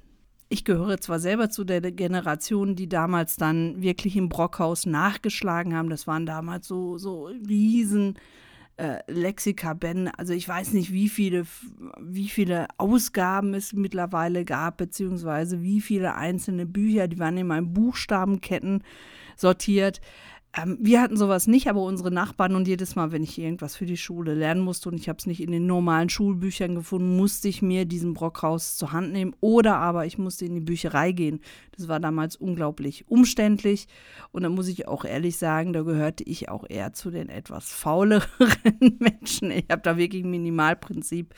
Ich 0.50 0.66
gehöre 0.66 1.00
zwar 1.00 1.20
selber 1.20 1.50
zu 1.50 1.64
der 1.64 1.82
Generation, 1.82 2.76
die 2.76 2.88
damals 2.88 3.38
dann 3.38 3.82
wirklich 3.82 4.16
im 4.16 4.30
Brockhaus 4.30 4.86
nachgeschlagen 4.86 5.76
haben. 5.76 5.90
Das 5.90 6.06
waren 6.06 6.28
damals 6.28 6.68
so, 6.68 7.00
so 7.00 7.26
riesen 7.26 8.20
äh, 8.78 9.00
Lexikabände. 9.08 10.12
Also 10.18 10.34
ich 10.34 10.48
weiß 10.48 10.74
nicht, 10.74 10.92
wie 10.92 11.10
viele, 11.10 11.46
wie 12.00 12.28
viele 12.28 12.68
Ausgaben 12.78 13.54
es 13.54 13.74
mittlerweile 13.74 14.46
gab, 14.46 14.78
beziehungsweise 14.78 15.62
wie 15.62 15.82
viele 15.82 16.16
einzelne 16.16 16.66
Bücher, 16.66 17.08
die 17.08 17.20
waren 17.20 17.38
in 17.38 17.48
meinen 17.48 17.74
Buchstabenketten 17.74 18.84
sortiert. 19.36 20.02
Ähm, 20.56 20.78
wir 20.80 21.02
hatten 21.02 21.18
sowas 21.18 21.48
nicht, 21.48 21.68
aber 21.68 21.82
unsere 21.82 22.12
Nachbarn 22.12 22.56
und 22.56 22.68
jedes 22.68 22.96
Mal, 22.96 23.12
wenn 23.12 23.24
ich 23.24 23.40
irgendwas 23.40 23.76
für 23.76 23.88
die 23.88 23.98
Schule 23.98 24.36
lernen 24.36 24.62
musste 24.62 24.90
und 24.90 25.00
ich 25.00 25.10
habe 25.10 25.18
es 25.18 25.26
nicht 25.26 25.42
in 25.42 25.52
den 25.52 25.66
normalen 25.66 26.10
Schulbüchern 26.10 26.76
gefunden, 26.76 27.18
musste 27.18 27.48
ich 27.48 27.64
mir 27.64 27.86
diesen 27.86 28.14
Brockhaus 28.14 28.78
zur 28.78 28.92
Hand 28.92 29.12
nehmen 29.14 29.36
oder 29.42 29.78
aber 29.78 30.06
ich 30.06 30.20
musste 30.20 30.46
in 30.46 30.54
die 30.54 30.62
Bücherei 30.62 31.12
gehen. 31.12 31.40
Das 31.76 31.88
war 31.88 32.00
damals 32.00 32.36
unglaublich 32.36 33.06
umständlich 33.08 33.88
und 34.32 34.44
da 34.44 34.50
muss 34.50 34.68
ich 34.68 34.88
auch 34.88 35.06
ehrlich 35.06 35.38
sagen, 35.38 35.74
da 35.74 35.82
gehörte 35.82 36.24
ich 36.24 36.50
auch 36.50 36.66
eher 36.70 36.94
zu 36.94 37.10
den 37.10 37.30
etwas 37.30 37.72
fauleren 37.72 38.28
Menschen. 39.00 39.50
Ich 39.50 39.66
habe 39.72 39.82
da 39.82 39.98
wirklich 39.98 40.24
Minimalprinzip 40.24 41.34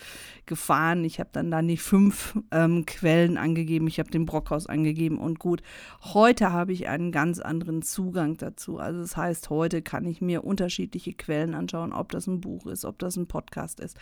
gefahren. 0.45 1.05
Ich 1.05 1.21
habe 1.21 1.29
dann 1.31 1.51
da 1.51 1.61
nicht 1.61 1.83
fünf 1.83 2.37
ähm, 2.51 2.85
Quellen 2.85 3.37
angegeben, 3.37 3.87
ich 3.87 3.99
habe 3.99 4.11
den 4.11 4.25
Brockhaus 4.25 4.67
angegeben 4.67 5.19
und 5.19 5.39
gut. 5.39 5.61
Heute 6.01 6.51
habe 6.51 6.73
ich 6.73 6.89
einen 6.89 7.13
ganz 7.13 7.39
anderen 7.39 7.81
Zugang 7.81 8.35
dazu. 8.35 8.77
Also 8.77 9.04
Das 9.05 9.15
heißt, 9.15 9.51
heute 9.51 9.83
kann 9.83 10.03
ich 10.07 10.19
mir 10.19 10.43
unterschiedliche 10.43 11.13
Quellen 11.13 11.53
anschauen, 11.53 11.93
ob 11.93 12.11
das 12.11 12.25
ein 12.25 12.41
Buch 12.41 12.65
ist, 12.65 12.85
ob 12.85 12.97
das 12.97 13.17
ein 13.17 13.27
Podcast 13.27 13.79
ist, 13.79 13.95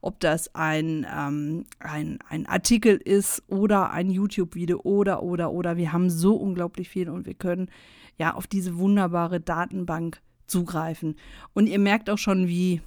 ob 0.00 0.18
das 0.18 0.54
ein, 0.54 1.06
ähm, 1.14 1.66
ein, 1.78 2.20
ein 2.26 2.46
Artikel 2.46 2.96
ist 2.96 3.42
oder 3.48 3.90
ein 3.90 4.08
YouTube-Video 4.08 4.80
oder, 4.80 5.22
oder, 5.22 5.52
oder. 5.52 5.76
Wir 5.76 5.92
haben 5.92 6.08
so 6.08 6.36
unglaublich 6.36 6.88
viel 6.88 7.10
und 7.10 7.26
wir 7.26 7.34
können 7.34 7.68
ja 8.16 8.32
auf 8.32 8.46
diese 8.46 8.78
wunderbare 8.78 9.40
Datenbank 9.40 10.22
zugreifen. 10.46 11.16
Und 11.52 11.66
ihr 11.66 11.78
merkt 11.78 12.08
auch 12.08 12.16
schon, 12.16 12.48
wie 12.48 12.80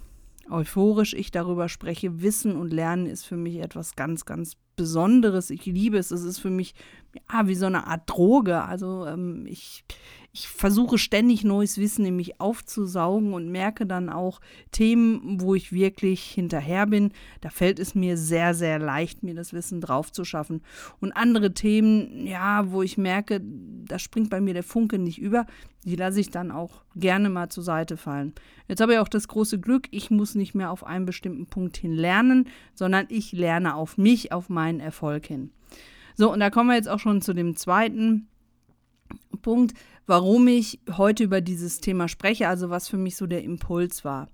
euphorisch 0.50 1.14
ich 1.14 1.30
darüber 1.30 1.70
spreche. 1.70 2.24
Wissen 2.24 2.56
und 2.56 2.74
Lernen 2.74 3.06
ist 3.06 3.26
für 3.26 3.38
mich 3.38 3.58
etwas 3.58 3.96
ganz, 3.96 4.26
ganz 4.26 4.58
Besonderes. 4.76 5.50
Ich 5.50 5.66
liebe 5.66 5.98
es. 5.98 6.10
Es 6.10 6.24
ist 6.24 6.40
für 6.40 6.50
mich 6.50 6.74
ja, 7.32 7.48
wie 7.48 7.56
so 7.56 7.66
eine 7.66 7.86
Art 7.86 8.10
Droge. 8.10 8.64
Also 8.64 9.06
ähm, 9.06 9.46
ich, 9.46 9.84
ich 10.32 10.48
versuche 10.48 10.98
ständig 10.98 11.44
neues 11.44 11.78
Wissen 11.80 12.06
in 12.06 12.16
mich 12.16 12.40
aufzusaugen 12.40 13.34
und 13.34 13.50
merke 13.50 13.86
dann 13.86 14.10
auch 14.10 14.42
Themen, 14.72 15.42
wo 15.42 15.56
ich 15.56 15.72
wirklich 15.72 16.24
hinterher 16.24 16.86
bin. 16.86 17.12
Da 17.42 17.50
fällt 17.50 17.80
es 17.80 17.96
mir 17.96 18.16
sehr, 18.16 18.54
sehr 18.54 18.78
leicht, 18.78 19.24
mir 19.24 19.34
das 19.34 19.54
Wissen 19.54 19.82
drauf 19.82 20.12
zu 20.12 20.26
schaffen. 20.26 20.62
Und 21.00 21.14
andere 21.14 21.54
Themen, 21.54 22.28
ja, 22.28 22.72
wo 22.72 22.84
ich 22.84 22.98
merke, 22.98 23.42
da 23.42 23.98
springt 23.98 24.30
bei 24.30 24.40
mir 24.40 24.54
der 24.54 24.64
Funke 24.64 25.00
nicht 25.00 25.20
über, 25.20 25.48
die 25.84 25.96
lasse 25.96 26.20
ich 26.20 26.30
dann 26.30 26.52
auch 26.52 26.84
gerne 26.96 27.30
mal 27.30 27.50
zur 27.50 27.64
Seite 27.64 27.98
fallen. 27.98 28.34
Jetzt 28.68 28.82
habe 28.82 28.94
ich 28.94 29.00
auch 29.00 29.08
das 29.08 29.28
große 29.28 29.60
Glück, 29.60 29.88
ich 29.90 30.12
muss 30.12 30.36
nicht 30.36 30.54
mehr 30.54 30.70
auf 30.70 30.86
einen 30.86 31.06
bestimmten 31.06 31.48
Punkt 31.48 31.78
hin 31.78 31.94
lernen, 31.94 32.48
sondern 32.76 33.08
ich 33.10 33.32
lerne 33.32 33.76
auf 33.76 33.98
mich, 33.98 34.32
auf 34.32 34.50
meinen 34.50 34.80
Erfolg 34.80 35.26
hin. 35.26 35.52
So, 36.16 36.32
und 36.32 36.40
da 36.40 36.50
kommen 36.50 36.70
wir 36.70 36.76
jetzt 36.76 36.90
auch 36.90 37.00
schon 37.00 37.22
zu 37.22 37.34
dem 37.34 37.56
zweiten 37.56 38.28
Punkt, 39.42 39.74
warum 40.10 40.48
ich 40.48 40.80
heute 40.98 41.24
über 41.24 41.40
dieses 41.40 41.80
Thema 41.80 42.08
spreche, 42.08 42.48
also 42.48 42.70
was 42.70 42.90
für 42.90 42.98
mich 42.98 43.16
so 43.16 43.28
der 43.28 43.44
Impuls 43.44 44.04
war. 44.04 44.28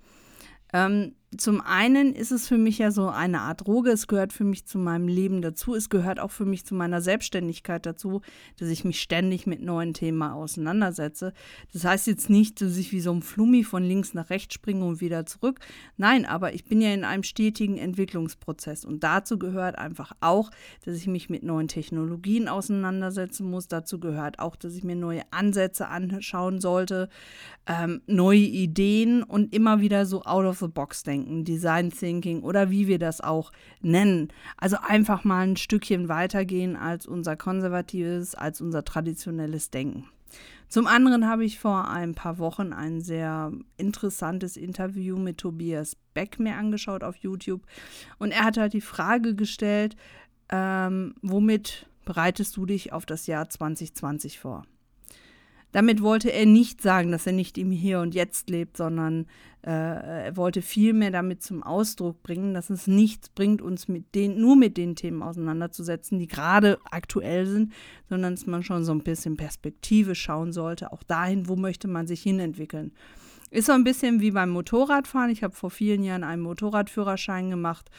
Ähm, 0.74 1.15
zum 1.38 1.62
einen 1.62 2.13
ist 2.13 2.32
es 2.32 2.48
für 2.48 2.58
mich 2.58 2.77
ja 2.77 2.92
so 2.92 3.10
eine 3.10 3.42
Art 3.42 3.65
Droge. 3.65 3.92
Es 3.92 4.08
gehört 4.08 4.34
für 4.34 4.44
mich 4.44 4.65
zu 4.65 4.77
meinem 4.77 5.08
Leben 5.08 5.42
dazu. 5.42 5.75
Es 5.75 5.89
gehört 5.89 6.20
auch 6.20 6.32
für 6.32 6.46
mich 6.46 6.65
zu 6.65 6.75
meiner 6.75 7.01
Selbstständigkeit 7.01 7.86
dazu, 7.86 8.22
dass 8.58 8.70
ich 8.70 8.86
mich 8.86 9.01
ständig 9.01 9.48
mit 9.48 9.62
neuen 9.62 9.94
Themen 9.94 10.22
auseinandersetze. 10.22 11.34
Das 11.74 11.86
heißt 11.86 12.08
jetzt 12.08 12.30
nicht, 12.30 12.62
dass 12.62 12.77
ich 12.77 12.92
wie 12.92 13.00
so 13.00 13.12
ein 13.12 13.22
Flummi 13.22 13.63
von 13.63 13.84
links 13.84 14.13
nach 14.13 14.30
rechts 14.30 14.56
springe 14.56 14.86
und 14.86 15.01
wieder 15.01 15.25
zurück. 15.25 15.60
Nein, 15.98 16.25
aber 16.25 16.54
ich 16.54 16.65
bin 16.65 16.82
ja 16.82 16.94
in 16.94 17.04
einem 17.04 17.24
stetigen 17.24 17.77
Entwicklungsprozess. 17.77 18.86
Und 18.86 19.04
dazu 19.04 19.39
gehört 19.39 19.77
einfach 19.77 20.12
auch, 20.22 20.51
dass 20.86 20.96
ich 20.98 21.08
mich 21.08 21.30
mit 21.30 21.44
neuen 21.44 21.68
Technologien 21.68 22.48
auseinandersetzen 22.48 23.50
muss. 23.50 23.68
Dazu 23.68 24.00
gehört 24.00 24.39
auch, 24.39 24.56
dass 24.56 24.75
ich 24.75 24.84
mir 24.84 24.96
neue 24.96 25.22
Ansätze 25.32 25.88
anschauen 25.88 26.62
sollte, 26.62 27.10
ähm, 27.68 28.01
neue 28.08 28.38
Ideen 28.38 29.24
und 29.24 29.54
immer 29.54 29.82
wieder 29.82 30.06
so 30.06 30.24
out 30.24 30.46
of 30.46 30.60
the 30.60 30.68
box 30.68 31.04
denken. 31.04 31.25
Denken, 31.25 31.44
Design 31.44 31.89
Thinking 31.91 32.41
oder 32.41 32.70
wie 32.70 32.88
wir 32.88 33.00
das 33.00 33.22
auch 33.22 33.51
nennen. 33.82 34.29
Also 34.58 34.77
einfach 34.82 35.24
mal 35.24 35.48
ein 35.48 35.58
Stückchen 35.58 36.08
weitergehen 36.08 36.75
als 36.75 37.05
unser 37.05 37.36
konservatives, 37.36 38.36
als 38.36 38.62
unser 38.62 38.84
traditionelles 38.84 39.70
Denken. 39.70 40.05
Zum 40.67 40.88
anderen 40.88 41.27
habe 41.27 41.46
ich 41.46 41.60
vor 41.60 41.89
ein 41.89 42.15
paar 42.15 42.39
Wochen 42.39 42.74
ein 42.74 43.00
sehr 43.01 43.51
interessantes 43.77 44.58
Interview 44.58 45.17
mit 45.17 45.38
Tobias 45.38 45.96
Beck 46.13 46.39
mir 46.39 46.55
angeschaut 46.55 47.03
auf 47.03 47.15
YouTube 47.17 47.62
und 48.17 48.32
er 48.32 48.44
hat 48.44 48.58
halt 48.58 48.74
die 48.74 48.82
Frage 48.82 49.36
gestellt, 49.36 49.96
ähm, 50.50 51.15
womit 51.22 51.88
bereitest 52.03 52.58
du 52.58 52.65
dich 52.65 52.94
auf 52.94 53.05
das 53.05 53.27
Jahr 53.27 53.50
2020 53.50 54.39
vor? 54.39 54.65
Damit 55.75 56.01
wollte 56.01 56.32
er 56.32 56.46
nicht 56.46 56.82
sagen, 56.82 57.12
dass 57.12 57.27
er 57.27 57.34
nicht 57.34 57.58
im 57.58 57.70
Hier 57.70 58.00
und 58.00 58.15
Jetzt 58.15 58.50
lebt, 58.50 58.77
sondern 58.77 59.25
äh, 59.62 59.72
er 60.27 60.38
wollte 60.38 60.62
vielmehr 60.62 61.12
damit 61.12 61.44
zum 61.44 61.63
Ausdruck 61.63 62.24
bringen, 62.24 62.53
dass 62.53 62.70
es 62.70 62.88
nichts 62.88 63.27
bringt, 63.27 63.62
uns 63.62 63.89
mit 63.89 64.15
den, 64.15 64.39
nur 64.39 64.55
mit 64.55 64.77
den 64.77 64.96
Themen 64.96 65.22
auseinanderzusetzen, 65.22 66.17
die 66.17 66.27
gerade 66.27 66.79
aktuell 66.91 67.46
sind, 67.46 67.74
sondern 68.08 68.36
dass 68.36 68.46
man 68.46 68.63
schon 68.63 68.86
so 68.86 68.94
ein 68.94 69.03
bisschen 69.03 69.36
Perspektive 69.36 70.15
schauen 70.15 70.53
sollte, 70.53 70.94
auch 70.94 71.03
dahin, 71.03 71.50
wo 71.50 71.58
möchte 71.58 71.89
man 71.89 72.08
sich 72.08 72.22
hinentwickeln. 72.22 72.94
Ist 73.51 73.65
so 73.65 73.74
ein 73.74 73.84
bisschen 73.84 74.22
wie 74.22 74.32
beim 74.32 74.51
Motorradfahren. 74.51 75.29
Ich 75.29 75.44
habe 75.44 75.55
vor 75.55 75.72
vielen 75.72 76.05
Jahren 76.05 76.24
einen 76.24 76.41
Motorradführerschein 76.41 77.50
gemacht 77.50 77.91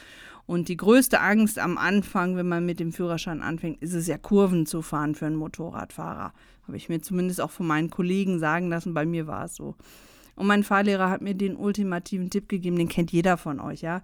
und 0.47 0.69
die 0.69 0.77
größte 0.77 1.19
Angst 1.19 1.59
am 1.59 1.77
Anfang, 1.77 2.37
wenn 2.37 2.47
man 2.47 2.65
mit 2.65 2.79
dem 2.79 2.93
Führerschein 2.93 3.41
anfängt, 3.41 3.81
ist 3.81 3.93
es 3.93 4.07
ja 4.07 4.17
Kurven 4.17 4.65
zu 4.65 4.81
fahren 4.81 5.13
für 5.13 5.25
einen 5.25 5.35
Motorradfahrer. 5.35 6.33
Habe 6.65 6.77
ich 6.77 6.87
mir 6.87 7.01
zumindest 7.01 7.41
auch 7.41 7.51
von 7.51 7.67
meinen 7.67 7.89
Kollegen 7.89 8.39
sagen 8.39 8.69
lassen, 8.69 8.93
bei 8.93 9.05
mir 9.05 9.27
war 9.27 9.45
es 9.45 9.55
so. 9.55 9.75
Und 10.35 10.47
mein 10.47 10.63
Fahrlehrer 10.63 11.09
hat 11.09 11.21
mir 11.21 11.35
den 11.35 11.57
ultimativen 11.57 12.29
Tipp 12.29 12.47
gegeben, 12.47 12.77
den 12.77 12.87
kennt 12.87 13.11
jeder 13.11 13.35
von 13.37 13.59
euch, 13.59 13.81
ja. 13.81 14.01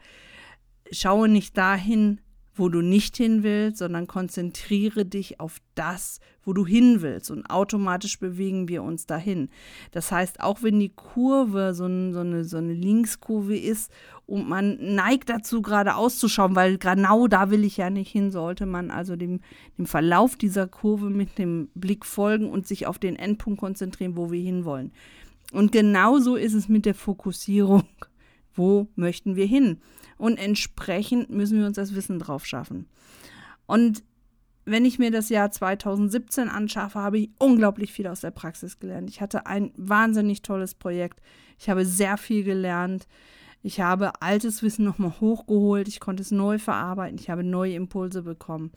Schaue 0.91 1.29
nicht 1.29 1.57
dahin, 1.57 2.19
wo 2.55 2.69
du 2.69 2.81
nicht 2.81 3.17
hin 3.17 3.41
willst, 3.41 3.79
sondern 3.79 4.05
konzentriere 4.05 5.05
dich 5.05 5.39
auf 5.39 5.57
das, 5.73 6.19
wo 6.43 6.53
du 6.53 6.65
hin 6.65 7.01
willst. 7.01 7.31
Und 7.31 7.49
automatisch 7.49 8.19
bewegen 8.19 8.67
wir 8.67 8.83
uns 8.83 9.05
dahin. 9.05 9.49
Das 9.91 10.11
heißt, 10.11 10.39
auch 10.41 10.61
wenn 10.61 10.79
die 10.79 10.93
Kurve 10.95 11.73
so, 11.73 11.85
so, 12.11 12.19
eine, 12.19 12.43
so 12.43 12.57
eine 12.57 12.73
Linkskurve 12.73 13.57
ist 13.57 13.91
und 14.27 14.47
man 14.47 14.77
neigt 14.79 15.29
dazu, 15.29 15.61
gerade 15.61 15.95
auszuschauen, 15.95 16.55
weil 16.55 16.77
genau 16.77 17.27
da 17.27 17.49
will 17.49 17.63
ich 17.63 17.77
ja 17.77 17.89
nicht 17.89 18.11
hin, 18.11 18.31
sollte 18.31 18.65
man 18.65 18.91
also 18.91 19.15
dem, 19.15 19.39
dem 19.77 19.87
Verlauf 19.87 20.35
dieser 20.35 20.67
Kurve 20.67 21.09
mit 21.09 21.37
dem 21.39 21.69
Blick 21.73 22.05
folgen 22.05 22.49
und 22.49 22.67
sich 22.67 22.85
auf 22.85 22.99
den 22.99 23.15
Endpunkt 23.15 23.59
konzentrieren, 23.59 24.15
wo 24.15 24.31
wir 24.31 24.41
hinwollen. 24.41 24.91
Und 25.51 25.71
genauso 25.71 26.35
ist 26.35 26.53
es 26.53 26.69
mit 26.69 26.85
der 26.85 26.95
Fokussierung. 26.95 27.83
Wo 28.55 28.87
möchten 28.95 29.35
wir 29.35 29.47
hin? 29.47 29.81
Und 30.17 30.37
entsprechend 30.37 31.29
müssen 31.29 31.59
wir 31.59 31.65
uns 31.65 31.75
das 31.75 31.95
Wissen 31.95 32.19
drauf 32.19 32.45
schaffen. 32.45 32.87
Und 33.65 34.03
wenn 34.65 34.85
ich 34.85 34.99
mir 34.99 35.11
das 35.11 35.29
Jahr 35.29 35.51
2017 35.51 36.47
anschaffe, 36.47 36.99
habe 36.99 37.19
ich 37.19 37.29
unglaublich 37.39 37.91
viel 37.91 38.07
aus 38.07 38.21
der 38.21 38.31
Praxis 38.31 38.79
gelernt. 38.79 39.09
Ich 39.09 39.19
hatte 39.19 39.45
ein 39.45 39.71
wahnsinnig 39.75 40.41
tolles 40.41 40.73
Projekt. 40.73 41.21
Ich 41.59 41.69
habe 41.69 41.85
sehr 41.85 42.17
viel 42.17 42.43
gelernt. 42.43 43.07
Ich 43.61 43.81
habe 43.81 44.21
altes 44.21 44.63
Wissen 44.63 44.85
nochmal 44.85 45.19
hochgeholt. 45.19 45.87
Ich 45.87 45.99
konnte 45.99 46.21
es 46.21 46.31
neu 46.31 46.59
verarbeiten. 46.59 47.17
Ich 47.19 47.29
habe 47.29 47.43
neue 47.43 47.75
Impulse 47.75 48.21
bekommen. 48.21 48.71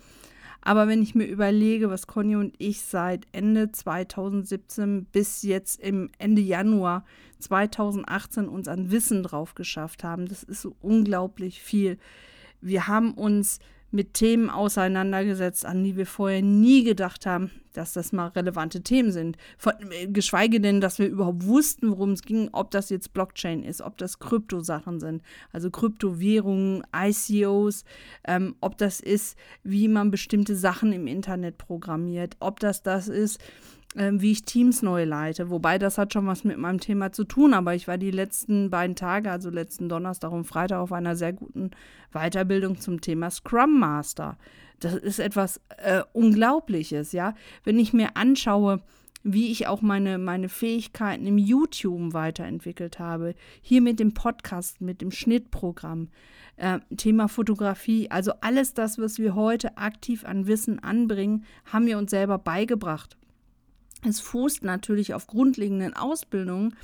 Aber 0.66 0.88
wenn 0.88 1.00
ich 1.00 1.14
mir 1.14 1.26
überlege, 1.26 1.90
was 1.90 2.08
Conny 2.08 2.35
und 2.35 2.56
ich 2.58 2.80
seit 2.80 3.28
Ende 3.30 3.70
2017 3.70 5.04
bis 5.04 5.42
jetzt 5.42 5.78
im 5.78 6.11
Ende 6.18 6.42
Januar 6.42 7.04
2018 7.38 8.49
uns 8.49 8.66
an 8.66 8.90
Wissen 8.90 9.23
drauf 9.23 9.54
geschafft 9.54 10.02
haben, 10.02 10.26
das 10.26 10.42
ist 10.42 10.62
so 10.62 10.75
unglaublich 10.80 11.62
viel. 11.62 11.99
Wir 12.61 12.88
haben 12.88 13.14
uns 13.14 13.61
mit 13.90 14.14
Themen 14.14 14.50
auseinandergesetzt, 14.50 15.64
an 15.64 15.85
die 15.85 15.97
wir 15.97 16.07
vorher 16.07 16.43
nie 16.43 16.85
gedacht 16.85 17.26
haben, 17.26 17.50
dass 17.73 17.93
das 17.93 18.12
mal 18.12 18.28
relevante 18.28 18.83
Themen 18.83 19.12
sind. 19.12 19.37
Von, 19.59 19.75
geschweige 20.09 20.61
denn, 20.61 20.81
dass 20.81 20.99
wir 20.99 21.07
überhaupt 21.07 21.47
wussten, 21.47 21.90
worum 21.90 22.12
es 22.12 22.23
ging, 22.23 22.49
ob 22.52 22.71
das 22.71 22.90
jetzt 22.90 23.12
Blockchain 23.12 23.62
ist, 23.62 23.83
ob 23.83 23.97
das 23.99 24.19
Kryptosachen 24.19 25.00
sind, 25.00 25.23
also 25.52 25.71
Kryptowährungen, 25.71 26.83
ICOs, 26.95 27.85
ähm, 28.26 28.57
ob 28.61 28.78
das 28.78 29.00
ist, 29.00 29.37
wie 29.62 29.88
man 29.88 30.11
bestimmte 30.11 30.57
Sachen 30.57 30.93
im 30.93 31.07
Internet 31.07 31.59
programmiert, 31.59 32.37
ob 32.40 32.61
das 32.61 32.83
das 32.83 33.09
ist, 33.09 33.40
ähm, 33.95 34.21
wie 34.21 34.33
ich 34.33 34.43
Teams 34.43 34.83
neu 34.83 35.05
leite. 35.05 35.50
Wobei 35.50 35.78
das 35.78 35.99
hat 35.99 36.12
schon 36.12 36.26
was 36.26 36.45
mit 36.45 36.59
meinem 36.59 36.81
Thema 36.81 37.12
zu 37.12 37.25
tun, 37.25 37.55
aber 37.55 37.75
ich 37.75 37.88
war 37.88 37.99
die 37.99 38.11
letzten 38.11 38.71
beiden 38.71 38.97
Tage, 38.97 39.31
also 39.31 39.50
letzten 39.50 39.88
Donnerstag 39.88 40.33
und 40.33 40.45
Freitag, 40.45 40.81
auf 40.81 40.93
einer 40.93 41.16
sehr 41.16 41.33
guten 41.33 41.71
Weiterbildung 42.12 42.81
zum 42.81 43.00
Thema 43.00 43.31
Scrum 43.31 43.78
Master. 43.78 44.37
Das 44.81 44.95
ist 44.95 45.19
etwas 45.19 45.61
äh, 45.78 46.02
Unglaubliches, 46.12 47.12
ja. 47.12 47.35
Wenn 47.64 47.78
ich 47.78 47.93
mir 47.93 48.16
anschaue, 48.16 48.83
wie 49.28 49.50
ich 49.50 49.66
auch 49.66 49.83
meine, 49.83 50.19
meine 50.19 50.49
Fähigkeiten 50.49 51.26
im 51.26 51.37
YouTube 51.37 52.12
weiterentwickelt 52.12 53.00
habe. 53.00 53.35
Hier 53.61 53.83
mit 53.83 53.99
dem 53.99 54.14
Podcast, 54.14 54.81
mit 54.81 55.00
dem 55.00 55.11
Schnittprogramm, 55.11 56.11
äh, 56.57 56.78
Thema 56.97 57.28
Fotografie. 57.28 58.09
Also 58.09 58.33
alles 58.40 58.73
das, 58.73 58.99
was 58.99 59.19
wir 59.19 59.35
heute 59.35 59.78
aktiv 59.78 60.25
an 60.25 60.47
Wissen 60.47 60.78
anbringen, 60.78 61.45
haben 61.64 61.87
wir 61.87 61.99
uns 61.99 62.12
selber 62.12 62.38
beigebracht. 62.38 63.16
Es 64.07 64.21
fußt 64.21 64.63
natürlich 64.63 65.15
auf 65.15 65.27
grundlegenden 65.27 65.95
Ausbildungen, 65.95 66.77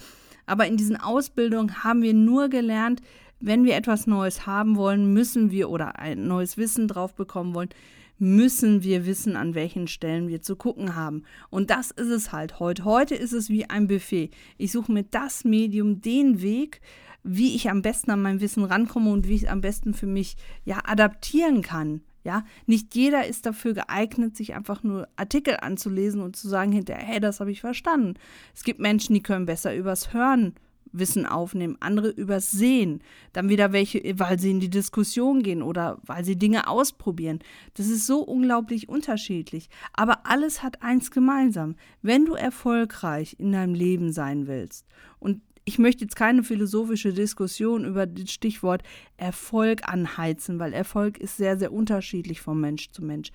aber 0.44 0.66
in 0.66 0.76
diesen 0.76 0.96
Ausbildungen 0.96 1.84
haben 1.84 2.02
wir 2.02 2.14
nur 2.14 2.48
gelernt, 2.48 3.00
wenn 3.38 3.64
wir 3.64 3.76
etwas 3.76 4.06
Neues 4.06 4.46
haben 4.46 4.76
wollen, 4.76 5.12
müssen 5.12 5.50
wir 5.50 5.70
oder 5.70 5.98
ein 5.98 6.26
neues 6.26 6.56
Wissen 6.56 6.88
drauf 6.88 7.14
bekommen 7.14 7.54
wollen, 7.54 7.70
müssen 8.18 8.82
wir 8.82 9.04
wissen, 9.06 9.36
an 9.36 9.54
welchen 9.54 9.88
Stellen 9.88 10.28
wir 10.28 10.42
zu 10.42 10.54
gucken 10.54 10.94
haben. 10.94 11.24
Und 11.50 11.70
das 11.70 11.90
ist 11.90 12.08
es 12.08 12.32
halt 12.32 12.60
heute. 12.60 12.84
Heute 12.84 13.14
ist 13.14 13.32
es 13.32 13.50
wie 13.50 13.68
ein 13.68 13.88
Buffet. 13.88 14.30
Ich 14.58 14.70
suche 14.70 14.92
mir 14.92 15.02
das 15.02 15.44
Medium, 15.44 16.00
den 16.00 16.40
Weg, 16.40 16.80
wie 17.24 17.54
ich 17.54 17.68
am 17.68 17.82
besten 17.82 18.12
an 18.12 18.22
mein 18.22 18.40
Wissen 18.40 18.64
rankomme 18.64 19.10
und 19.10 19.28
wie 19.28 19.34
ich 19.34 19.42
es 19.42 19.48
am 19.48 19.60
besten 19.60 19.94
für 19.94 20.06
mich 20.06 20.36
ja 20.64 20.80
adaptieren 20.84 21.62
kann 21.62 22.02
Ja, 22.24 22.44
nicht 22.66 22.94
jeder 22.94 23.26
ist 23.26 23.46
dafür 23.46 23.74
geeignet, 23.74 24.36
sich 24.36 24.54
einfach 24.54 24.82
nur 24.82 25.08
Artikel 25.16 25.56
anzulesen 25.60 26.20
und 26.20 26.36
zu 26.36 26.48
sagen 26.48 26.72
hinterher, 26.72 27.04
hey, 27.04 27.20
das 27.20 27.40
habe 27.40 27.50
ich 27.50 27.60
verstanden. 27.60 28.14
Es 28.54 28.62
gibt 28.62 28.78
Menschen, 28.78 29.14
die 29.14 29.22
können 29.22 29.46
besser 29.46 29.74
übers 29.74 30.12
Hören 30.12 30.54
Wissen 30.92 31.26
aufnehmen, 31.26 31.76
andere 31.80 32.10
übers 32.10 32.50
Sehen, 32.50 33.00
dann 33.32 33.48
wieder 33.48 33.72
welche, 33.72 34.00
weil 34.18 34.38
sie 34.38 34.50
in 34.50 34.60
die 34.60 34.70
Diskussion 34.70 35.42
gehen 35.42 35.62
oder 35.62 35.98
weil 36.04 36.24
sie 36.24 36.36
Dinge 36.36 36.68
ausprobieren. 36.68 37.40
Das 37.74 37.86
ist 37.88 38.06
so 38.06 38.20
unglaublich 38.20 38.88
unterschiedlich. 38.88 39.68
Aber 39.94 40.26
alles 40.26 40.62
hat 40.62 40.82
eins 40.82 41.10
gemeinsam. 41.10 41.76
Wenn 42.02 42.26
du 42.26 42.34
erfolgreich 42.34 43.36
in 43.38 43.52
deinem 43.52 43.74
Leben 43.74 44.12
sein 44.12 44.46
willst 44.46 44.86
und 45.18 45.40
ich 45.64 45.78
möchte 45.78 46.04
jetzt 46.04 46.16
keine 46.16 46.42
philosophische 46.42 47.12
Diskussion 47.12 47.84
über 47.84 48.06
das 48.06 48.30
Stichwort 48.30 48.82
Erfolg 49.16 49.88
anheizen, 49.88 50.58
weil 50.58 50.72
Erfolg 50.72 51.18
ist 51.18 51.36
sehr, 51.36 51.56
sehr 51.56 51.72
unterschiedlich 51.72 52.40
von 52.40 52.60
Mensch 52.60 52.90
zu 52.90 53.04
Mensch. 53.04 53.30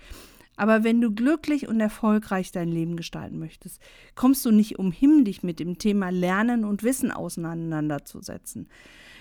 Aber 0.57 0.83
wenn 0.83 0.99
du 0.99 1.13
glücklich 1.13 1.67
und 1.67 1.79
erfolgreich 1.79 2.51
dein 2.51 2.69
Leben 2.69 2.97
gestalten 2.97 3.37
möchtest, 3.37 3.79
kommst 4.15 4.43
du 4.43 4.51
nicht 4.51 4.79
umhin, 4.79 5.23
dich 5.23 5.43
mit 5.43 5.59
dem 5.59 5.77
Thema 5.77 6.09
Lernen 6.09 6.65
und 6.65 6.81
Wissen 6.83 7.11
auseinanderzusetzen. 7.11 8.67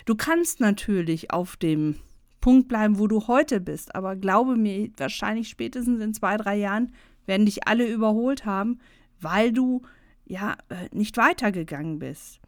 Du 0.07 0.15
kannst 0.15 0.61
natürlich 0.61 1.31
auf 1.31 1.57
dem 1.57 1.97
Punkt 2.41 2.69
bleiben, 2.69 2.99
wo 2.99 3.07
du 3.07 3.27
heute 3.27 3.61
bist, 3.61 3.95
aber 3.95 4.17
glaube 4.17 4.57
mir, 4.57 4.89
wahrscheinlich 4.97 5.49
spätestens 5.49 6.01
in 6.01 6.15
zwei, 6.15 6.39
drei 6.39 6.57
Jahren 6.57 6.93
werden 7.27 7.45
dich 7.45 7.69
alle 7.69 7.87
überholt 7.87 8.47
haben, 8.47 8.79
weil 9.21 9.53
du 9.53 9.83
ja 10.25 10.57
äh, 10.71 10.89
nicht 10.93 11.19
weitergegangen 11.19 11.99
bist. 11.99 12.41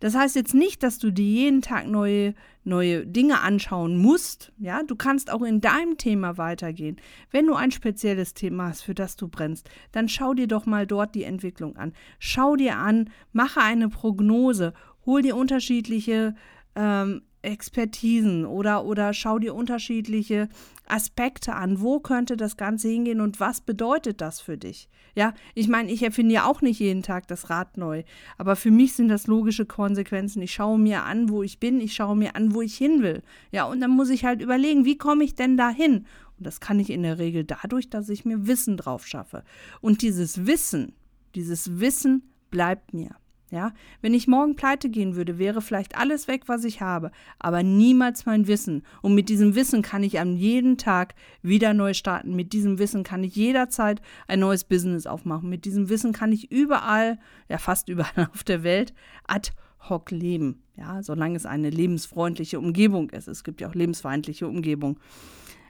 Das 0.00 0.14
heißt 0.14 0.34
jetzt 0.34 0.54
nicht, 0.54 0.82
dass 0.82 0.98
du 0.98 1.10
dir 1.10 1.24
jeden 1.24 1.62
Tag 1.62 1.86
neue, 1.86 2.34
neue 2.64 3.06
Dinge 3.06 3.40
anschauen 3.40 3.96
musst. 3.96 4.52
Ja, 4.58 4.82
du 4.82 4.96
kannst 4.96 5.30
auch 5.30 5.42
in 5.42 5.60
deinem 5.60 5.98
Thema 5.98 6.38
weitergehen. 6.38 6.96
Wenn 7.30 7.46
du 7.46 7.54
ein 7.54 7.70
spezielles 7.70 8.34
Thema 8.34 8.68
hast, 8.68 8.82
für 8.82 8.94
das 8.94 9.16
du 9.16 9.28
brennst, 9.28 9.68
dann 9.92 10.08
schau 10.08 10.34
dir 10.34 10.48
doch 10.48 10.66
mal 10.66 10.86
dort 10.86 11.14
die 11.14 11.24
Entwicklung 11.24 11.76
an. 11.76 11.92
Schau 12.18 12.56
dir 12.56 12.76
an, 12.76 13.10
mache 13.32 13.60
eine 13.60 13.88
Prognose, 13.88 14.72
hol 15.04 15.22
dir 15.22 15.36
unterschiedliche 15.36 16.34
ähm, 16.74 17.22
Expertisen 17.42 18.44
oder, 18.44 18.84
oder 18.84 19.12
schau 19.14 19.38
dir 19.38 19.54
unterschiedliche 19.54 20.48
Aspekte 20.86 21.54
an. 21.54 21.80
Wo 21.80 22.00
könnte 22.00 22.36
das 22.36 22.56
Ganze 22.56 22.88
hingehen 22.88 23.20
und 23.20 23.40
was 23.40 23.60
bedeutet 23.60 24.20
das 24.20 24.40
für 24.40 24.58
dich? 24.58 24.88
Ja, 25.14 25.34
ich 25.54 25.68
meine, 25.68 25.90
ich 25.90 26.02
erfinde 26.02 26.34
ja 26.34 26.44
auch 26.44 26.62
nicht 26.62 26.78
jeden 26.78 27.02
Tag 27.02 27.26
das 27.28 27.50
Rad 27.50 27.76
neu, 27.76 28.04
aber 28.38 28.56
für 28.56 28.70
mich 28.70 28.92
sind 28.92 29.08
das 29.08 29.26
logische 29.26 29.66
Konsequenzen. 29.66 30.42
Ich 30.42 30.52
schaue 30.52 30.78
mir 30.78 31.04
an, 31.04 31.28
wo 31.28 31.42
ich 31.42 31.58
bin, 31.58 31.80
ich 31.80 31.94
schaue 31.94 32.16
mir 32.16 32.36
an, 32.36 32.54
wo 32.54 32.62
ich 32.62 32.76
hin 32.76 33.02
will. 33.02 33.22
Ja, 33.50 33.64
und 33.64 33.80
dann 33.80 33.90
muss 33.90 34.10
ich 34.10 34.24
halt 34.24 34.40
überlegen, 34.40 34.84
wie 34.84 34.98
komme 34.98 35.24
ich 35.24 35.34
denn 35.34 35.56
dahin? 35.56 36.06
Und 36.38 36.46
das 36.46 36.60
kann 36.60 36.78
ich 36.78 36.90
in 36.90 37.02
der 37.02 37.18
Regel 37.18 37.44
dadurch, 37.44 37.90
dass 37.90 38.08
ich 38.08 38.24
mir 38.24 38.46
Wissen 38.46 38.76
drauf 38.76 39.06
schaffe. 39.06 39.44
Und 39.80 40.02
dieses 40.02 40.46
Wissen, 40.46 40.94
dieses 41.34 41.80
Wissen 41.80 42.22
bleibt 42.50 42.94
mir. 42.94 43.16
Ja, 43.50 43.72
wenn 44.00 44.14
ich 44.14 44.28
morgen 44.28 44.54
pleite 44.54 44.88
gehen 44.88 45.16
würde, 45.16 45.36
wäre 45.36 45.60
vielleicht 45.60 45.96
alles 45.98 46.28
weg, 46.28 46.44
was 46.46 46.62
ich 46.62 46.80
habe, 46.80 47.10
aber 47.40 47.64
niemals 47.64 48.24
mein 48.24 48.46
Wissen. 48.46 48.84
Und 49.02 49.16
mit 49.16 49.28
diesem 49.28 49.56
Wissen 49.56 49.82
kann 49.82 50.04
ich 50.04 50.20
an 50.20 50.36
jedem 50.36 50.76
Tag 50.76 51.16
wieder 51.42 51.74
neu 51.74 51.92
starten. 51.92 52.36
Mit 52.36 52.52
diesem 52.52 52.78
Wissen 52.78 53.02
kann 53.02 53.24
ich 53.24 53.34
jederzeit 53.34 54.00
ein 54.28 54.38
neues 54.38 54.62
Business 54.62 55.08
aufmachen. 55.08 55.50
Mit 55.50 55.64
diesem 55.64 55.88
Wissen 55.88 56.12
kann 56.12 56.30
ich 56.30 56.52
überall, 56.52 57.18
ja 57.48 57.58
fast 57.58 57.88
überall 57.88 58.30
auf 58.32 58.44
der 58.44 58.62
Welt, 58.62 58.94
ad 59.26 59.50
hoc 59.88 60.12
leben. 60.12 60.62
Ja, 60.76 61.02
solange 61.02 61.36
es 61.36 61.44
eine 61.44 61.70
lebensfreundliche 61.70 62.60
Umgebung 62.60 63.10
ist. 63.10 63.26
Es 63.26 63.42
gibt 63.42 63.60
ja 63.60 63.68
auch 63.68 63.74
lebensfeindliche 63.74 64.46
Umgebung. 64.46 65.00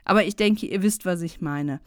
Aber 0.05 0.23
ich 0.23 0.35
denke, 0.35 0.67
ihr 0.67 0.83
wisst, 0.83 1.05
was 1.05 1.23
ich 1.23 1.41
meine. 1.41 1.79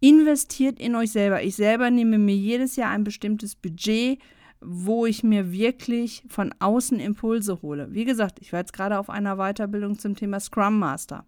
Investiert 0.00 0.80
in 0.80 0.94
euch 0.94 1.12
selber. 1.12 1.42
Ich 1.42 1.56
selber 1.56 1.90
nehme 1.90 2.18
mir 2.18 2.36
jedes 2.36 2.76
Jahr 2.76 2.90
ein 2.90 3.04
bestimmtes 3.04 3.54
Budget 3.54 4.18
wo 4.64 5.06
ich 5.06 5.22
mir 5.22 5.52
wirklich 5.52 6.24
von 6.28 6.54
außen 6.58 6.98
Impulse 6.98 7.60
hole. 7.62 7.88
Wie 7.92 8.04
gesagt, 8.04 8.38
ich 8.40 8.52
war 8.52 8.60
jetzt 8.60 8.72
gerade 8.72 8.98
auf 8.98 9.10
einer 9.10 9.36
Weiterbildung 9.36 9.98
zum 9.98 10.16
Thema 10.16 10.40
Scrum 10.40 10.78
Master. 10.78 11.24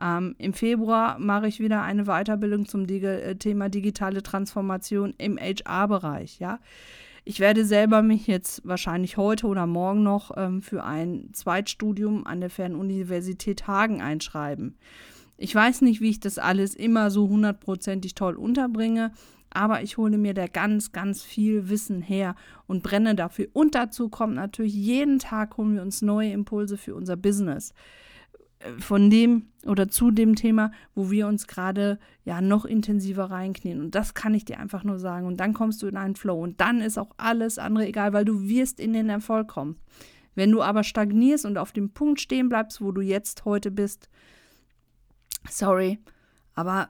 Ähm, 0.00 0.34
Im 0.38 0.52
Februar 0.52 1.18
mache 1.18 1.48
ich 1.48 1.60
wieder 1.60 1.82
eine 1.82 2.04
Weiterbildung 2.04 2.66
zum 2.66 2.86
Dig 2.86 3.02
äh, 3.02 3.34
Thema 3.36 3.68
digitale 3.68 4.22
Transformation 4.22 5.14
im 5.18 5.38
HR-Bereich. 5.38 6.38
Ja, 6.38 6.58
ich 7.24 7.40
werde 7.40 7.64
selber 7.64 8.02
mich 8.02 8.26
jetzt 8.26 8.66
wahrscheinlich 8.66 9.16
heute 9.16 9.46
oder 9.46 9.66
morgen 9.66 10.02
noch 10.02 10.36
ähm, 10.36 10.62
für 10.62 10.84
ein 10.84 11.30
Zweitstudium 11.32 12.26
an 12.26 12.40
der 12.40 12.50
Fernuniversität 12.50 13.66
Hagen 13.66 14.00
einschreiben. 14.00 14.76
Ich 15.38 15.54
weiß 15.54 15.82
nicht, 15.82 16.00
wie 16.00 16.10
ich 16.10 16.20
das 16.20 16.38
alles 16.38 16.74
immer 16.74 17.10
so 17.10 17.28
hundertprozentig 17.28 18.14
toll 18.14 18.36
unterbringe, 18.36 19.12
aber 19.50 19.82
ich 19.82 19.96
hole 19.96 20.18
mir 20.18 20.34
da 20.34 20.46
ganz, 20.46 20.92
ganz 20.92 21.22
viel 21.22 21.68
Wissen 21.68 22.02
her 22.02 22.34
und 22.66 22.82
brenne 22.82 23.14
dafür. 23.14 23.48
Und 23.52 23.74
dazu 23.74 24.08
kommt 24.08 24.34
natürlich, 24.34 24.74
jeden 24.74 25.18
Tag 25.18 25.56
holen 25.56 25.74
wir 25.74 25.82
uns 25.82 26.02
neue 26.02 26.32
Impulse 26.32 26.76
für 26.76 26.94
unser 26.94 27.16
Business. 27.16 27.72
Von 28.78 29.10
dem 29.10 29.48
oder 29.66 29.88
zu 29.88 30.10
dem 30.10 30.34
Thema, 30.34 30.72
wo 30.94 31.10
wir 31.10 31.26
uns 31.28 31.46
gerade 31.46 31.98
ja 32.24 32.40
noch 32.40 32.64
intensiver 32.64 33.24
reinknien. 33.24 33.80
Und 33.80 33.94
das 33.94 34.14
kann 34.14 34.34
ich 34.34 34.46
dir 34.46 34.58
einfach 34.58 34.82
nur 34.82 34.98
sagen. 34.98 35.26
Und 35.26 35.38
dann 35.38 35.52
kommst 35.52 35.82
du 35.82 35.86
in 35.86 35.96
einen 35.96 36.16
Flow. 36.16 36.42
Und 36.42 36.60
dann 36.60 36.80
ist 36.80 36.98
auch 36.98 37.10
alles 37.18 37.58
andere 37.58 37.86
egal, 37.86 38.12
weil 38.14 38.24
du 38.24 38.48
wirst 38.48 38.80
in 38.80 38.94
den 38.94 39.10
Erfolg 39.10 39.48
kommen. 39.48 39.76
Wenn 40.34 40.50
du 40.50 40.62
aber 40.62 40.84
stagnierst 40.84 41.44
und 41.44 41.58
auf 41.58 41.72
dem 41.72 41.90
Punkt 41.90 42.20
stehen 42.20 42.48
bleibst, 42.48 42.80
wo 42.80 42.92
du 42.92 43.02
jetzt 43.02 43.44
heute 43.44 43.70
bist, 43.70 44.08
sorry, 45.50 45.98
aber 46.54 46.88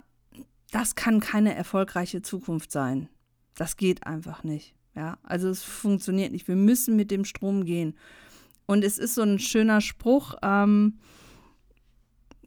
das 0.71 0.95
kann 0.95 1.21
keine 1.21 1.55
erfolgreiche 1.55 2.23
Zukunft 2.23 2.73
sein. 2.73 3.09
Das 3.55 3.77
geht 3.77 4.07
einfach 4.07 4.45
nicht. 4.45 4.75
Ja, 4.95 5.19
also 5.23 5.49
es 5.49 5.63
funktioniert 5.63 6.33
nicht. 6.33 6.49
Wir 6.49 6.57
müssen 6.57 6.97
mit 6.97 7.11
dem 7.11 7.25
Strom 7.25 7.65
gehen. 7.65 7.95
Und 8.67 8.83
es 8.83 8.99
ist 8.99 9.15
so 9.15 9.23
ein 9.23 9.39
schöner 9.39 9.81
Spruch, 9.81 10.35
ähm, 10.43 10.99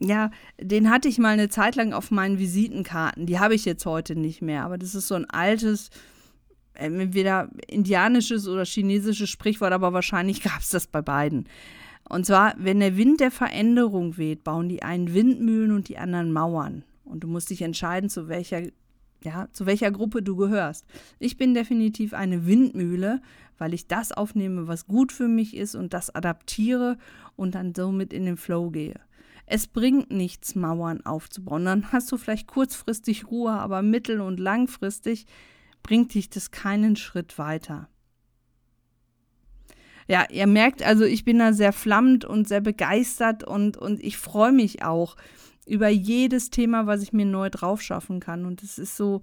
ja, 0.02 0.32
den 0.60 0.90
hatte 0.90 1.10
ich 1.10 1.18
mal 1.18 1.30
eine 1.30 1.50
Zeit 1.50 1.76
lang 1.76 1.94
auf 1.94 2.10
meinen 2.10 2.40
Visitenkarten. 2.40 3.26
Die 3.26 3.40
habe 3.40 3.56
ich 3.56 3.66
jetzt 3.66 3.86
heute 3.86 4.16
nicht 4.16 4.42
mehr. 4.42 4.64
Aber 4.64 4.78
das 4.78 4.96
ist 4.96 5.08
so 5.08 5.16
ein 5.16 5.30
altes, 5.30 5.90
entweder 6.74 7.50
indianisches 7.68 8.48
oder 8.48 8.66
chinesisches 8.66 9.30
Sprichwort, 9.30 9.74
aber 9.74 9.94
wahrscheinlich 9.94 10.42
gab 10.44 10.62
es 10.62 10.70
das 10.70 10.88
bei 10.88 11.02
beiden. 11.02 11.48
Und 12.10 12.26
zwar, 12.26 12.56
wenn 12.58 12.80
der 12.80 12.98
Wind 12.98 13.20
der 13.20 13.32
Veränderung 13.32 14.18
weht, 14.18 14.44
bauen 14.44 14.68
die 14.68 14.82
einen 14.82 15.14
Windmühlen 15.14 15.72
und 15.72 15.88
die 15.88 16.00
anderen 16.00 16.34
Mauern. 16.34 16.84
Und 17.06 17.24
du 17.24 17.28
musst 17.28 17.52
dich 17.52 17.62
entscheiden, 17.62 18.10
zu 18.10 18.28
welcher, 18.28 18.64
ja, 19.24 19.48
zu 19.54 19.68
welcher 19.68 19.92
Gruppe 19.92 20.24
du 20.24 20.36
gehörst. 20.36 20.86
Ich 21.20 21.38
bin 21.38 21.54
definitiv 21.54 22.14
eine 22.14 22.48
Windmühle, 22.48 23.22
weil 23.60 23.74
ich 23.74 23.88
das 23.88 24.12
aufnehme, 24.12 24.68
was 24.68 24.88
gut 24.88 25.12
für 25.12 25.28
mich 25.28 25.56
ist 25.56 25.76
und 25.76 25.94
das 25.94 26.14
adaptiere 26.14 26.98
und 27.36 27.54
dann 27.54 27.76
somit 27.76 28.12
in 28.12 28.26
den 28.26 28.38
Flow 28.38 28.72
gehe. 28.72 29.00
Es 29.46 29.68
bringt 29.68 30.12
nichts, 30.12 30.56
Mauern 30.56 31.06
aufzubauen. 31.06 31.66
Dann 31.66 31.92
hast 31.92 32.12
du 32.12 32.18
vielleicht 32.18 32.48
kurzfristig 32.48 33.30
Ruhe, 33.30 33.52
aber 33.52 33.82
mittel- 33.82 34.22
und 34.22 34.40
langfristig 34.40 35.26
bringt 35.84 36.14
dich 36.14 36.30
das 36.30 36.52
keinen 36.52 36.96
Schritt 36.96 37.38
weiter. 37.38 37.88
Ja, 40.10 40.26
ihr 40.32 40.48
merkt 40.48 40.82
also, 40.82 41.04
ich 41.06 41.24
bin 41.24 41.38
da 41.38 41.54
sehr 41.54 41.72
flammend 41.72 42.26
und 42.26 42.48
sehr 42.48 42.62
begeistert 42.62 43.44
und, 43.44 43.78
und 43.78 44.04
ich 44.04 44.18
freue 44.18 44.52
mich 44.52 44.84
auch, 44.84 45.16
über 45.68 45.88
jedes 45.88 46.50
Thema, 46.50 46.88
was 46.88 47.04
ich 47.04 47.14
mir 47.14 47.28
neu 47.28 47.52
drauf 47.52 47.80
schaffen 47.84 48.20
kann. 48.20 48.46
Und 48.46 48.64
es 48.64 48.80
ist 48.80 48.98
so 48.98 49.22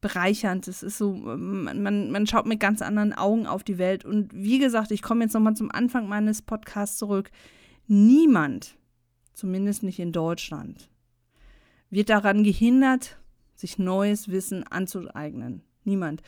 bereichernd. 0.00 0.68
Es 0.68 0.84
ist 0.84 0.98
so, 0.98 1.14
man, 1.14 2.12
man 2.12 2.26
schaut 2.28 2.46
mit 2.46 2.60
ganz 2.60 2.80
anderen 2.80 3.12
Augen 3.12 3.48
auf 3.48 3.64
die 3.64 3.78
Welt. 3.78 4.04
Und 4.04 4.32
wie 4.32 4.60
gesagt, 4.60 4.92
ich 4.92 5.02
komme 5.02 5.24
jetzt 5.24 5.34
nochmal 5.34 5.56
zum 5.56 5.72
Anfang 5.72 6.08
meines 6.08 6.42
Podcasts 6.42 6.96
zurück. 6.96 7.32
Niemand, 7.88 8.76
zumindest 9.32 9.82
nicht 9.82 9.98
in 9.98 10.12
Deutschland, 10.12 10.88
wird 11.90 12.08
daran 12.08 12.44
gehindert, 12.44 13.18
sich 13.56 13.78
neues 13.78 14.28
Wissen 14.28 14.64
anzueignen. 14.64 15.62
Niemand 15.82 16.22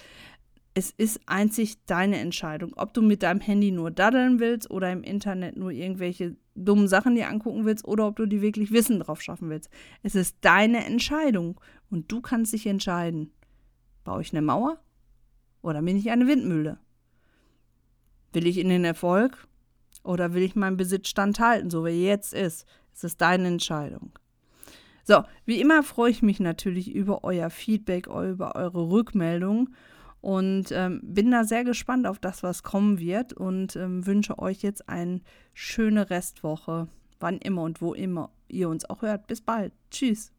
es 0.75 0.91
ist 0.91 1.21
einzig 1.27 1.85
deine 1.85 2.19
Entscheidung, 2.19 2.73
ob 2.77 2.95
du 2.95 3.03
mit 3.03 3.23
deinem 3.23 3.41
Handy 3.41 3.71
nur 3.71 3.91
daddeln 3.91 4.41
willst 4.41 4.71
oder 4.71 4.91
im 4.91 5.03
Internet 5.03 5.57
nur 5.57 5.71
irgendwelche 5.71 6.37
dummen 6.55 6.89
Sachen 6.89 7.15
dir 7.15 7.29
angucken 7.29 7.65
willst 7.65 7.85
oder 7.85 8.07
ob 8.07 8.17
du 8.17 8.27
dir 8.27 8.41
wirklich 8.41 8.73
Wissen 8.73 9.01
drauf 9.01 9.21
schaffen 9.21 9.51
willst. 9.51 9.71
Es 10.03 10.15
ist 10.15 10.37
deine 10.41 10.85
Entscheidung 10.85 11.61
und 11.91 12.11
du 12.11 12.21
kannst 12.23 12.55
dich 12.55 12.67
entscheiden. 12.67 13.31
Baue 14.05 14.23
ich 14.23 14.33
eine 14.33 14.43
Mauer 14.43 14.79
oder 15.61 15.83
bin 15.83 15.97
ich 15.97 16.11
eine 16.11 16.27
Windmühle? 16.27 16.79
Will 18.33 18.47
ich 18.47 18.57
in 18.57 18.71
den 18.71 18.85
Erfolg 18.85 19.47
oder 20.05 20.33
will 20.33 20.43
ich 20.43 20.57
meinen 20.57 20.79
Besitz 20.79 21.09
standhalten, 21.09 21.69
so 21.69 21.85
wie 21.85 21.91
er 21.91 21.97
jetzt 21.97 22.33
ist? 22.33 22.67
Es 22.95 23.05
ist 23.05 23.21
deine 23.21 23.47
Entscheidung. 23.47 24.13
So, 25.05 25.23
wie 25.45 25.61
immer 25.61 25.83
freue 25.83 26.11
ich 26.11 26.23
mich 26.23 26.41
natürlich 26.41 26.95
über 26.95 27.25
euer 27.25 27.51
Feedback, 27.51 28.07
über 28.07 28.55
eure 28.55 28.89
Rückmeldungen 28.89 29.75
und 30.23 30.71
ähm, 30.71 31.01
bin 31.03 31.31
da 31.31 31.45
sehr 31.45 31.65
gespannt 31.65 32.07
auf 32.07 32.19
das, 32.19 32.43
was 32.43 32.63
kommen 32.63 32.99
wird 32.99 33.35
und 33.35 33.77
ähm, 33.77 34.07
wünsche 34.07 34.39
euch 34.39 34.63
jetzt 34.63 34.89
eine 34.89 35.21
schöne 35.53 36.09
Restwoche, 36.09 36.89
wann 37.21 37.39
immer 37.39 37.63
und 37.63 37.83
wo 37.83 37.93
immer 37.93 38.31
ihr 38.49 38.69
uns 38.69 38.89
auch 38.89 39.03
hört. 39.03 39.27
Bis 39.27 39.43
bald. 39.43 39.73
Tschüss. 39.91 40.33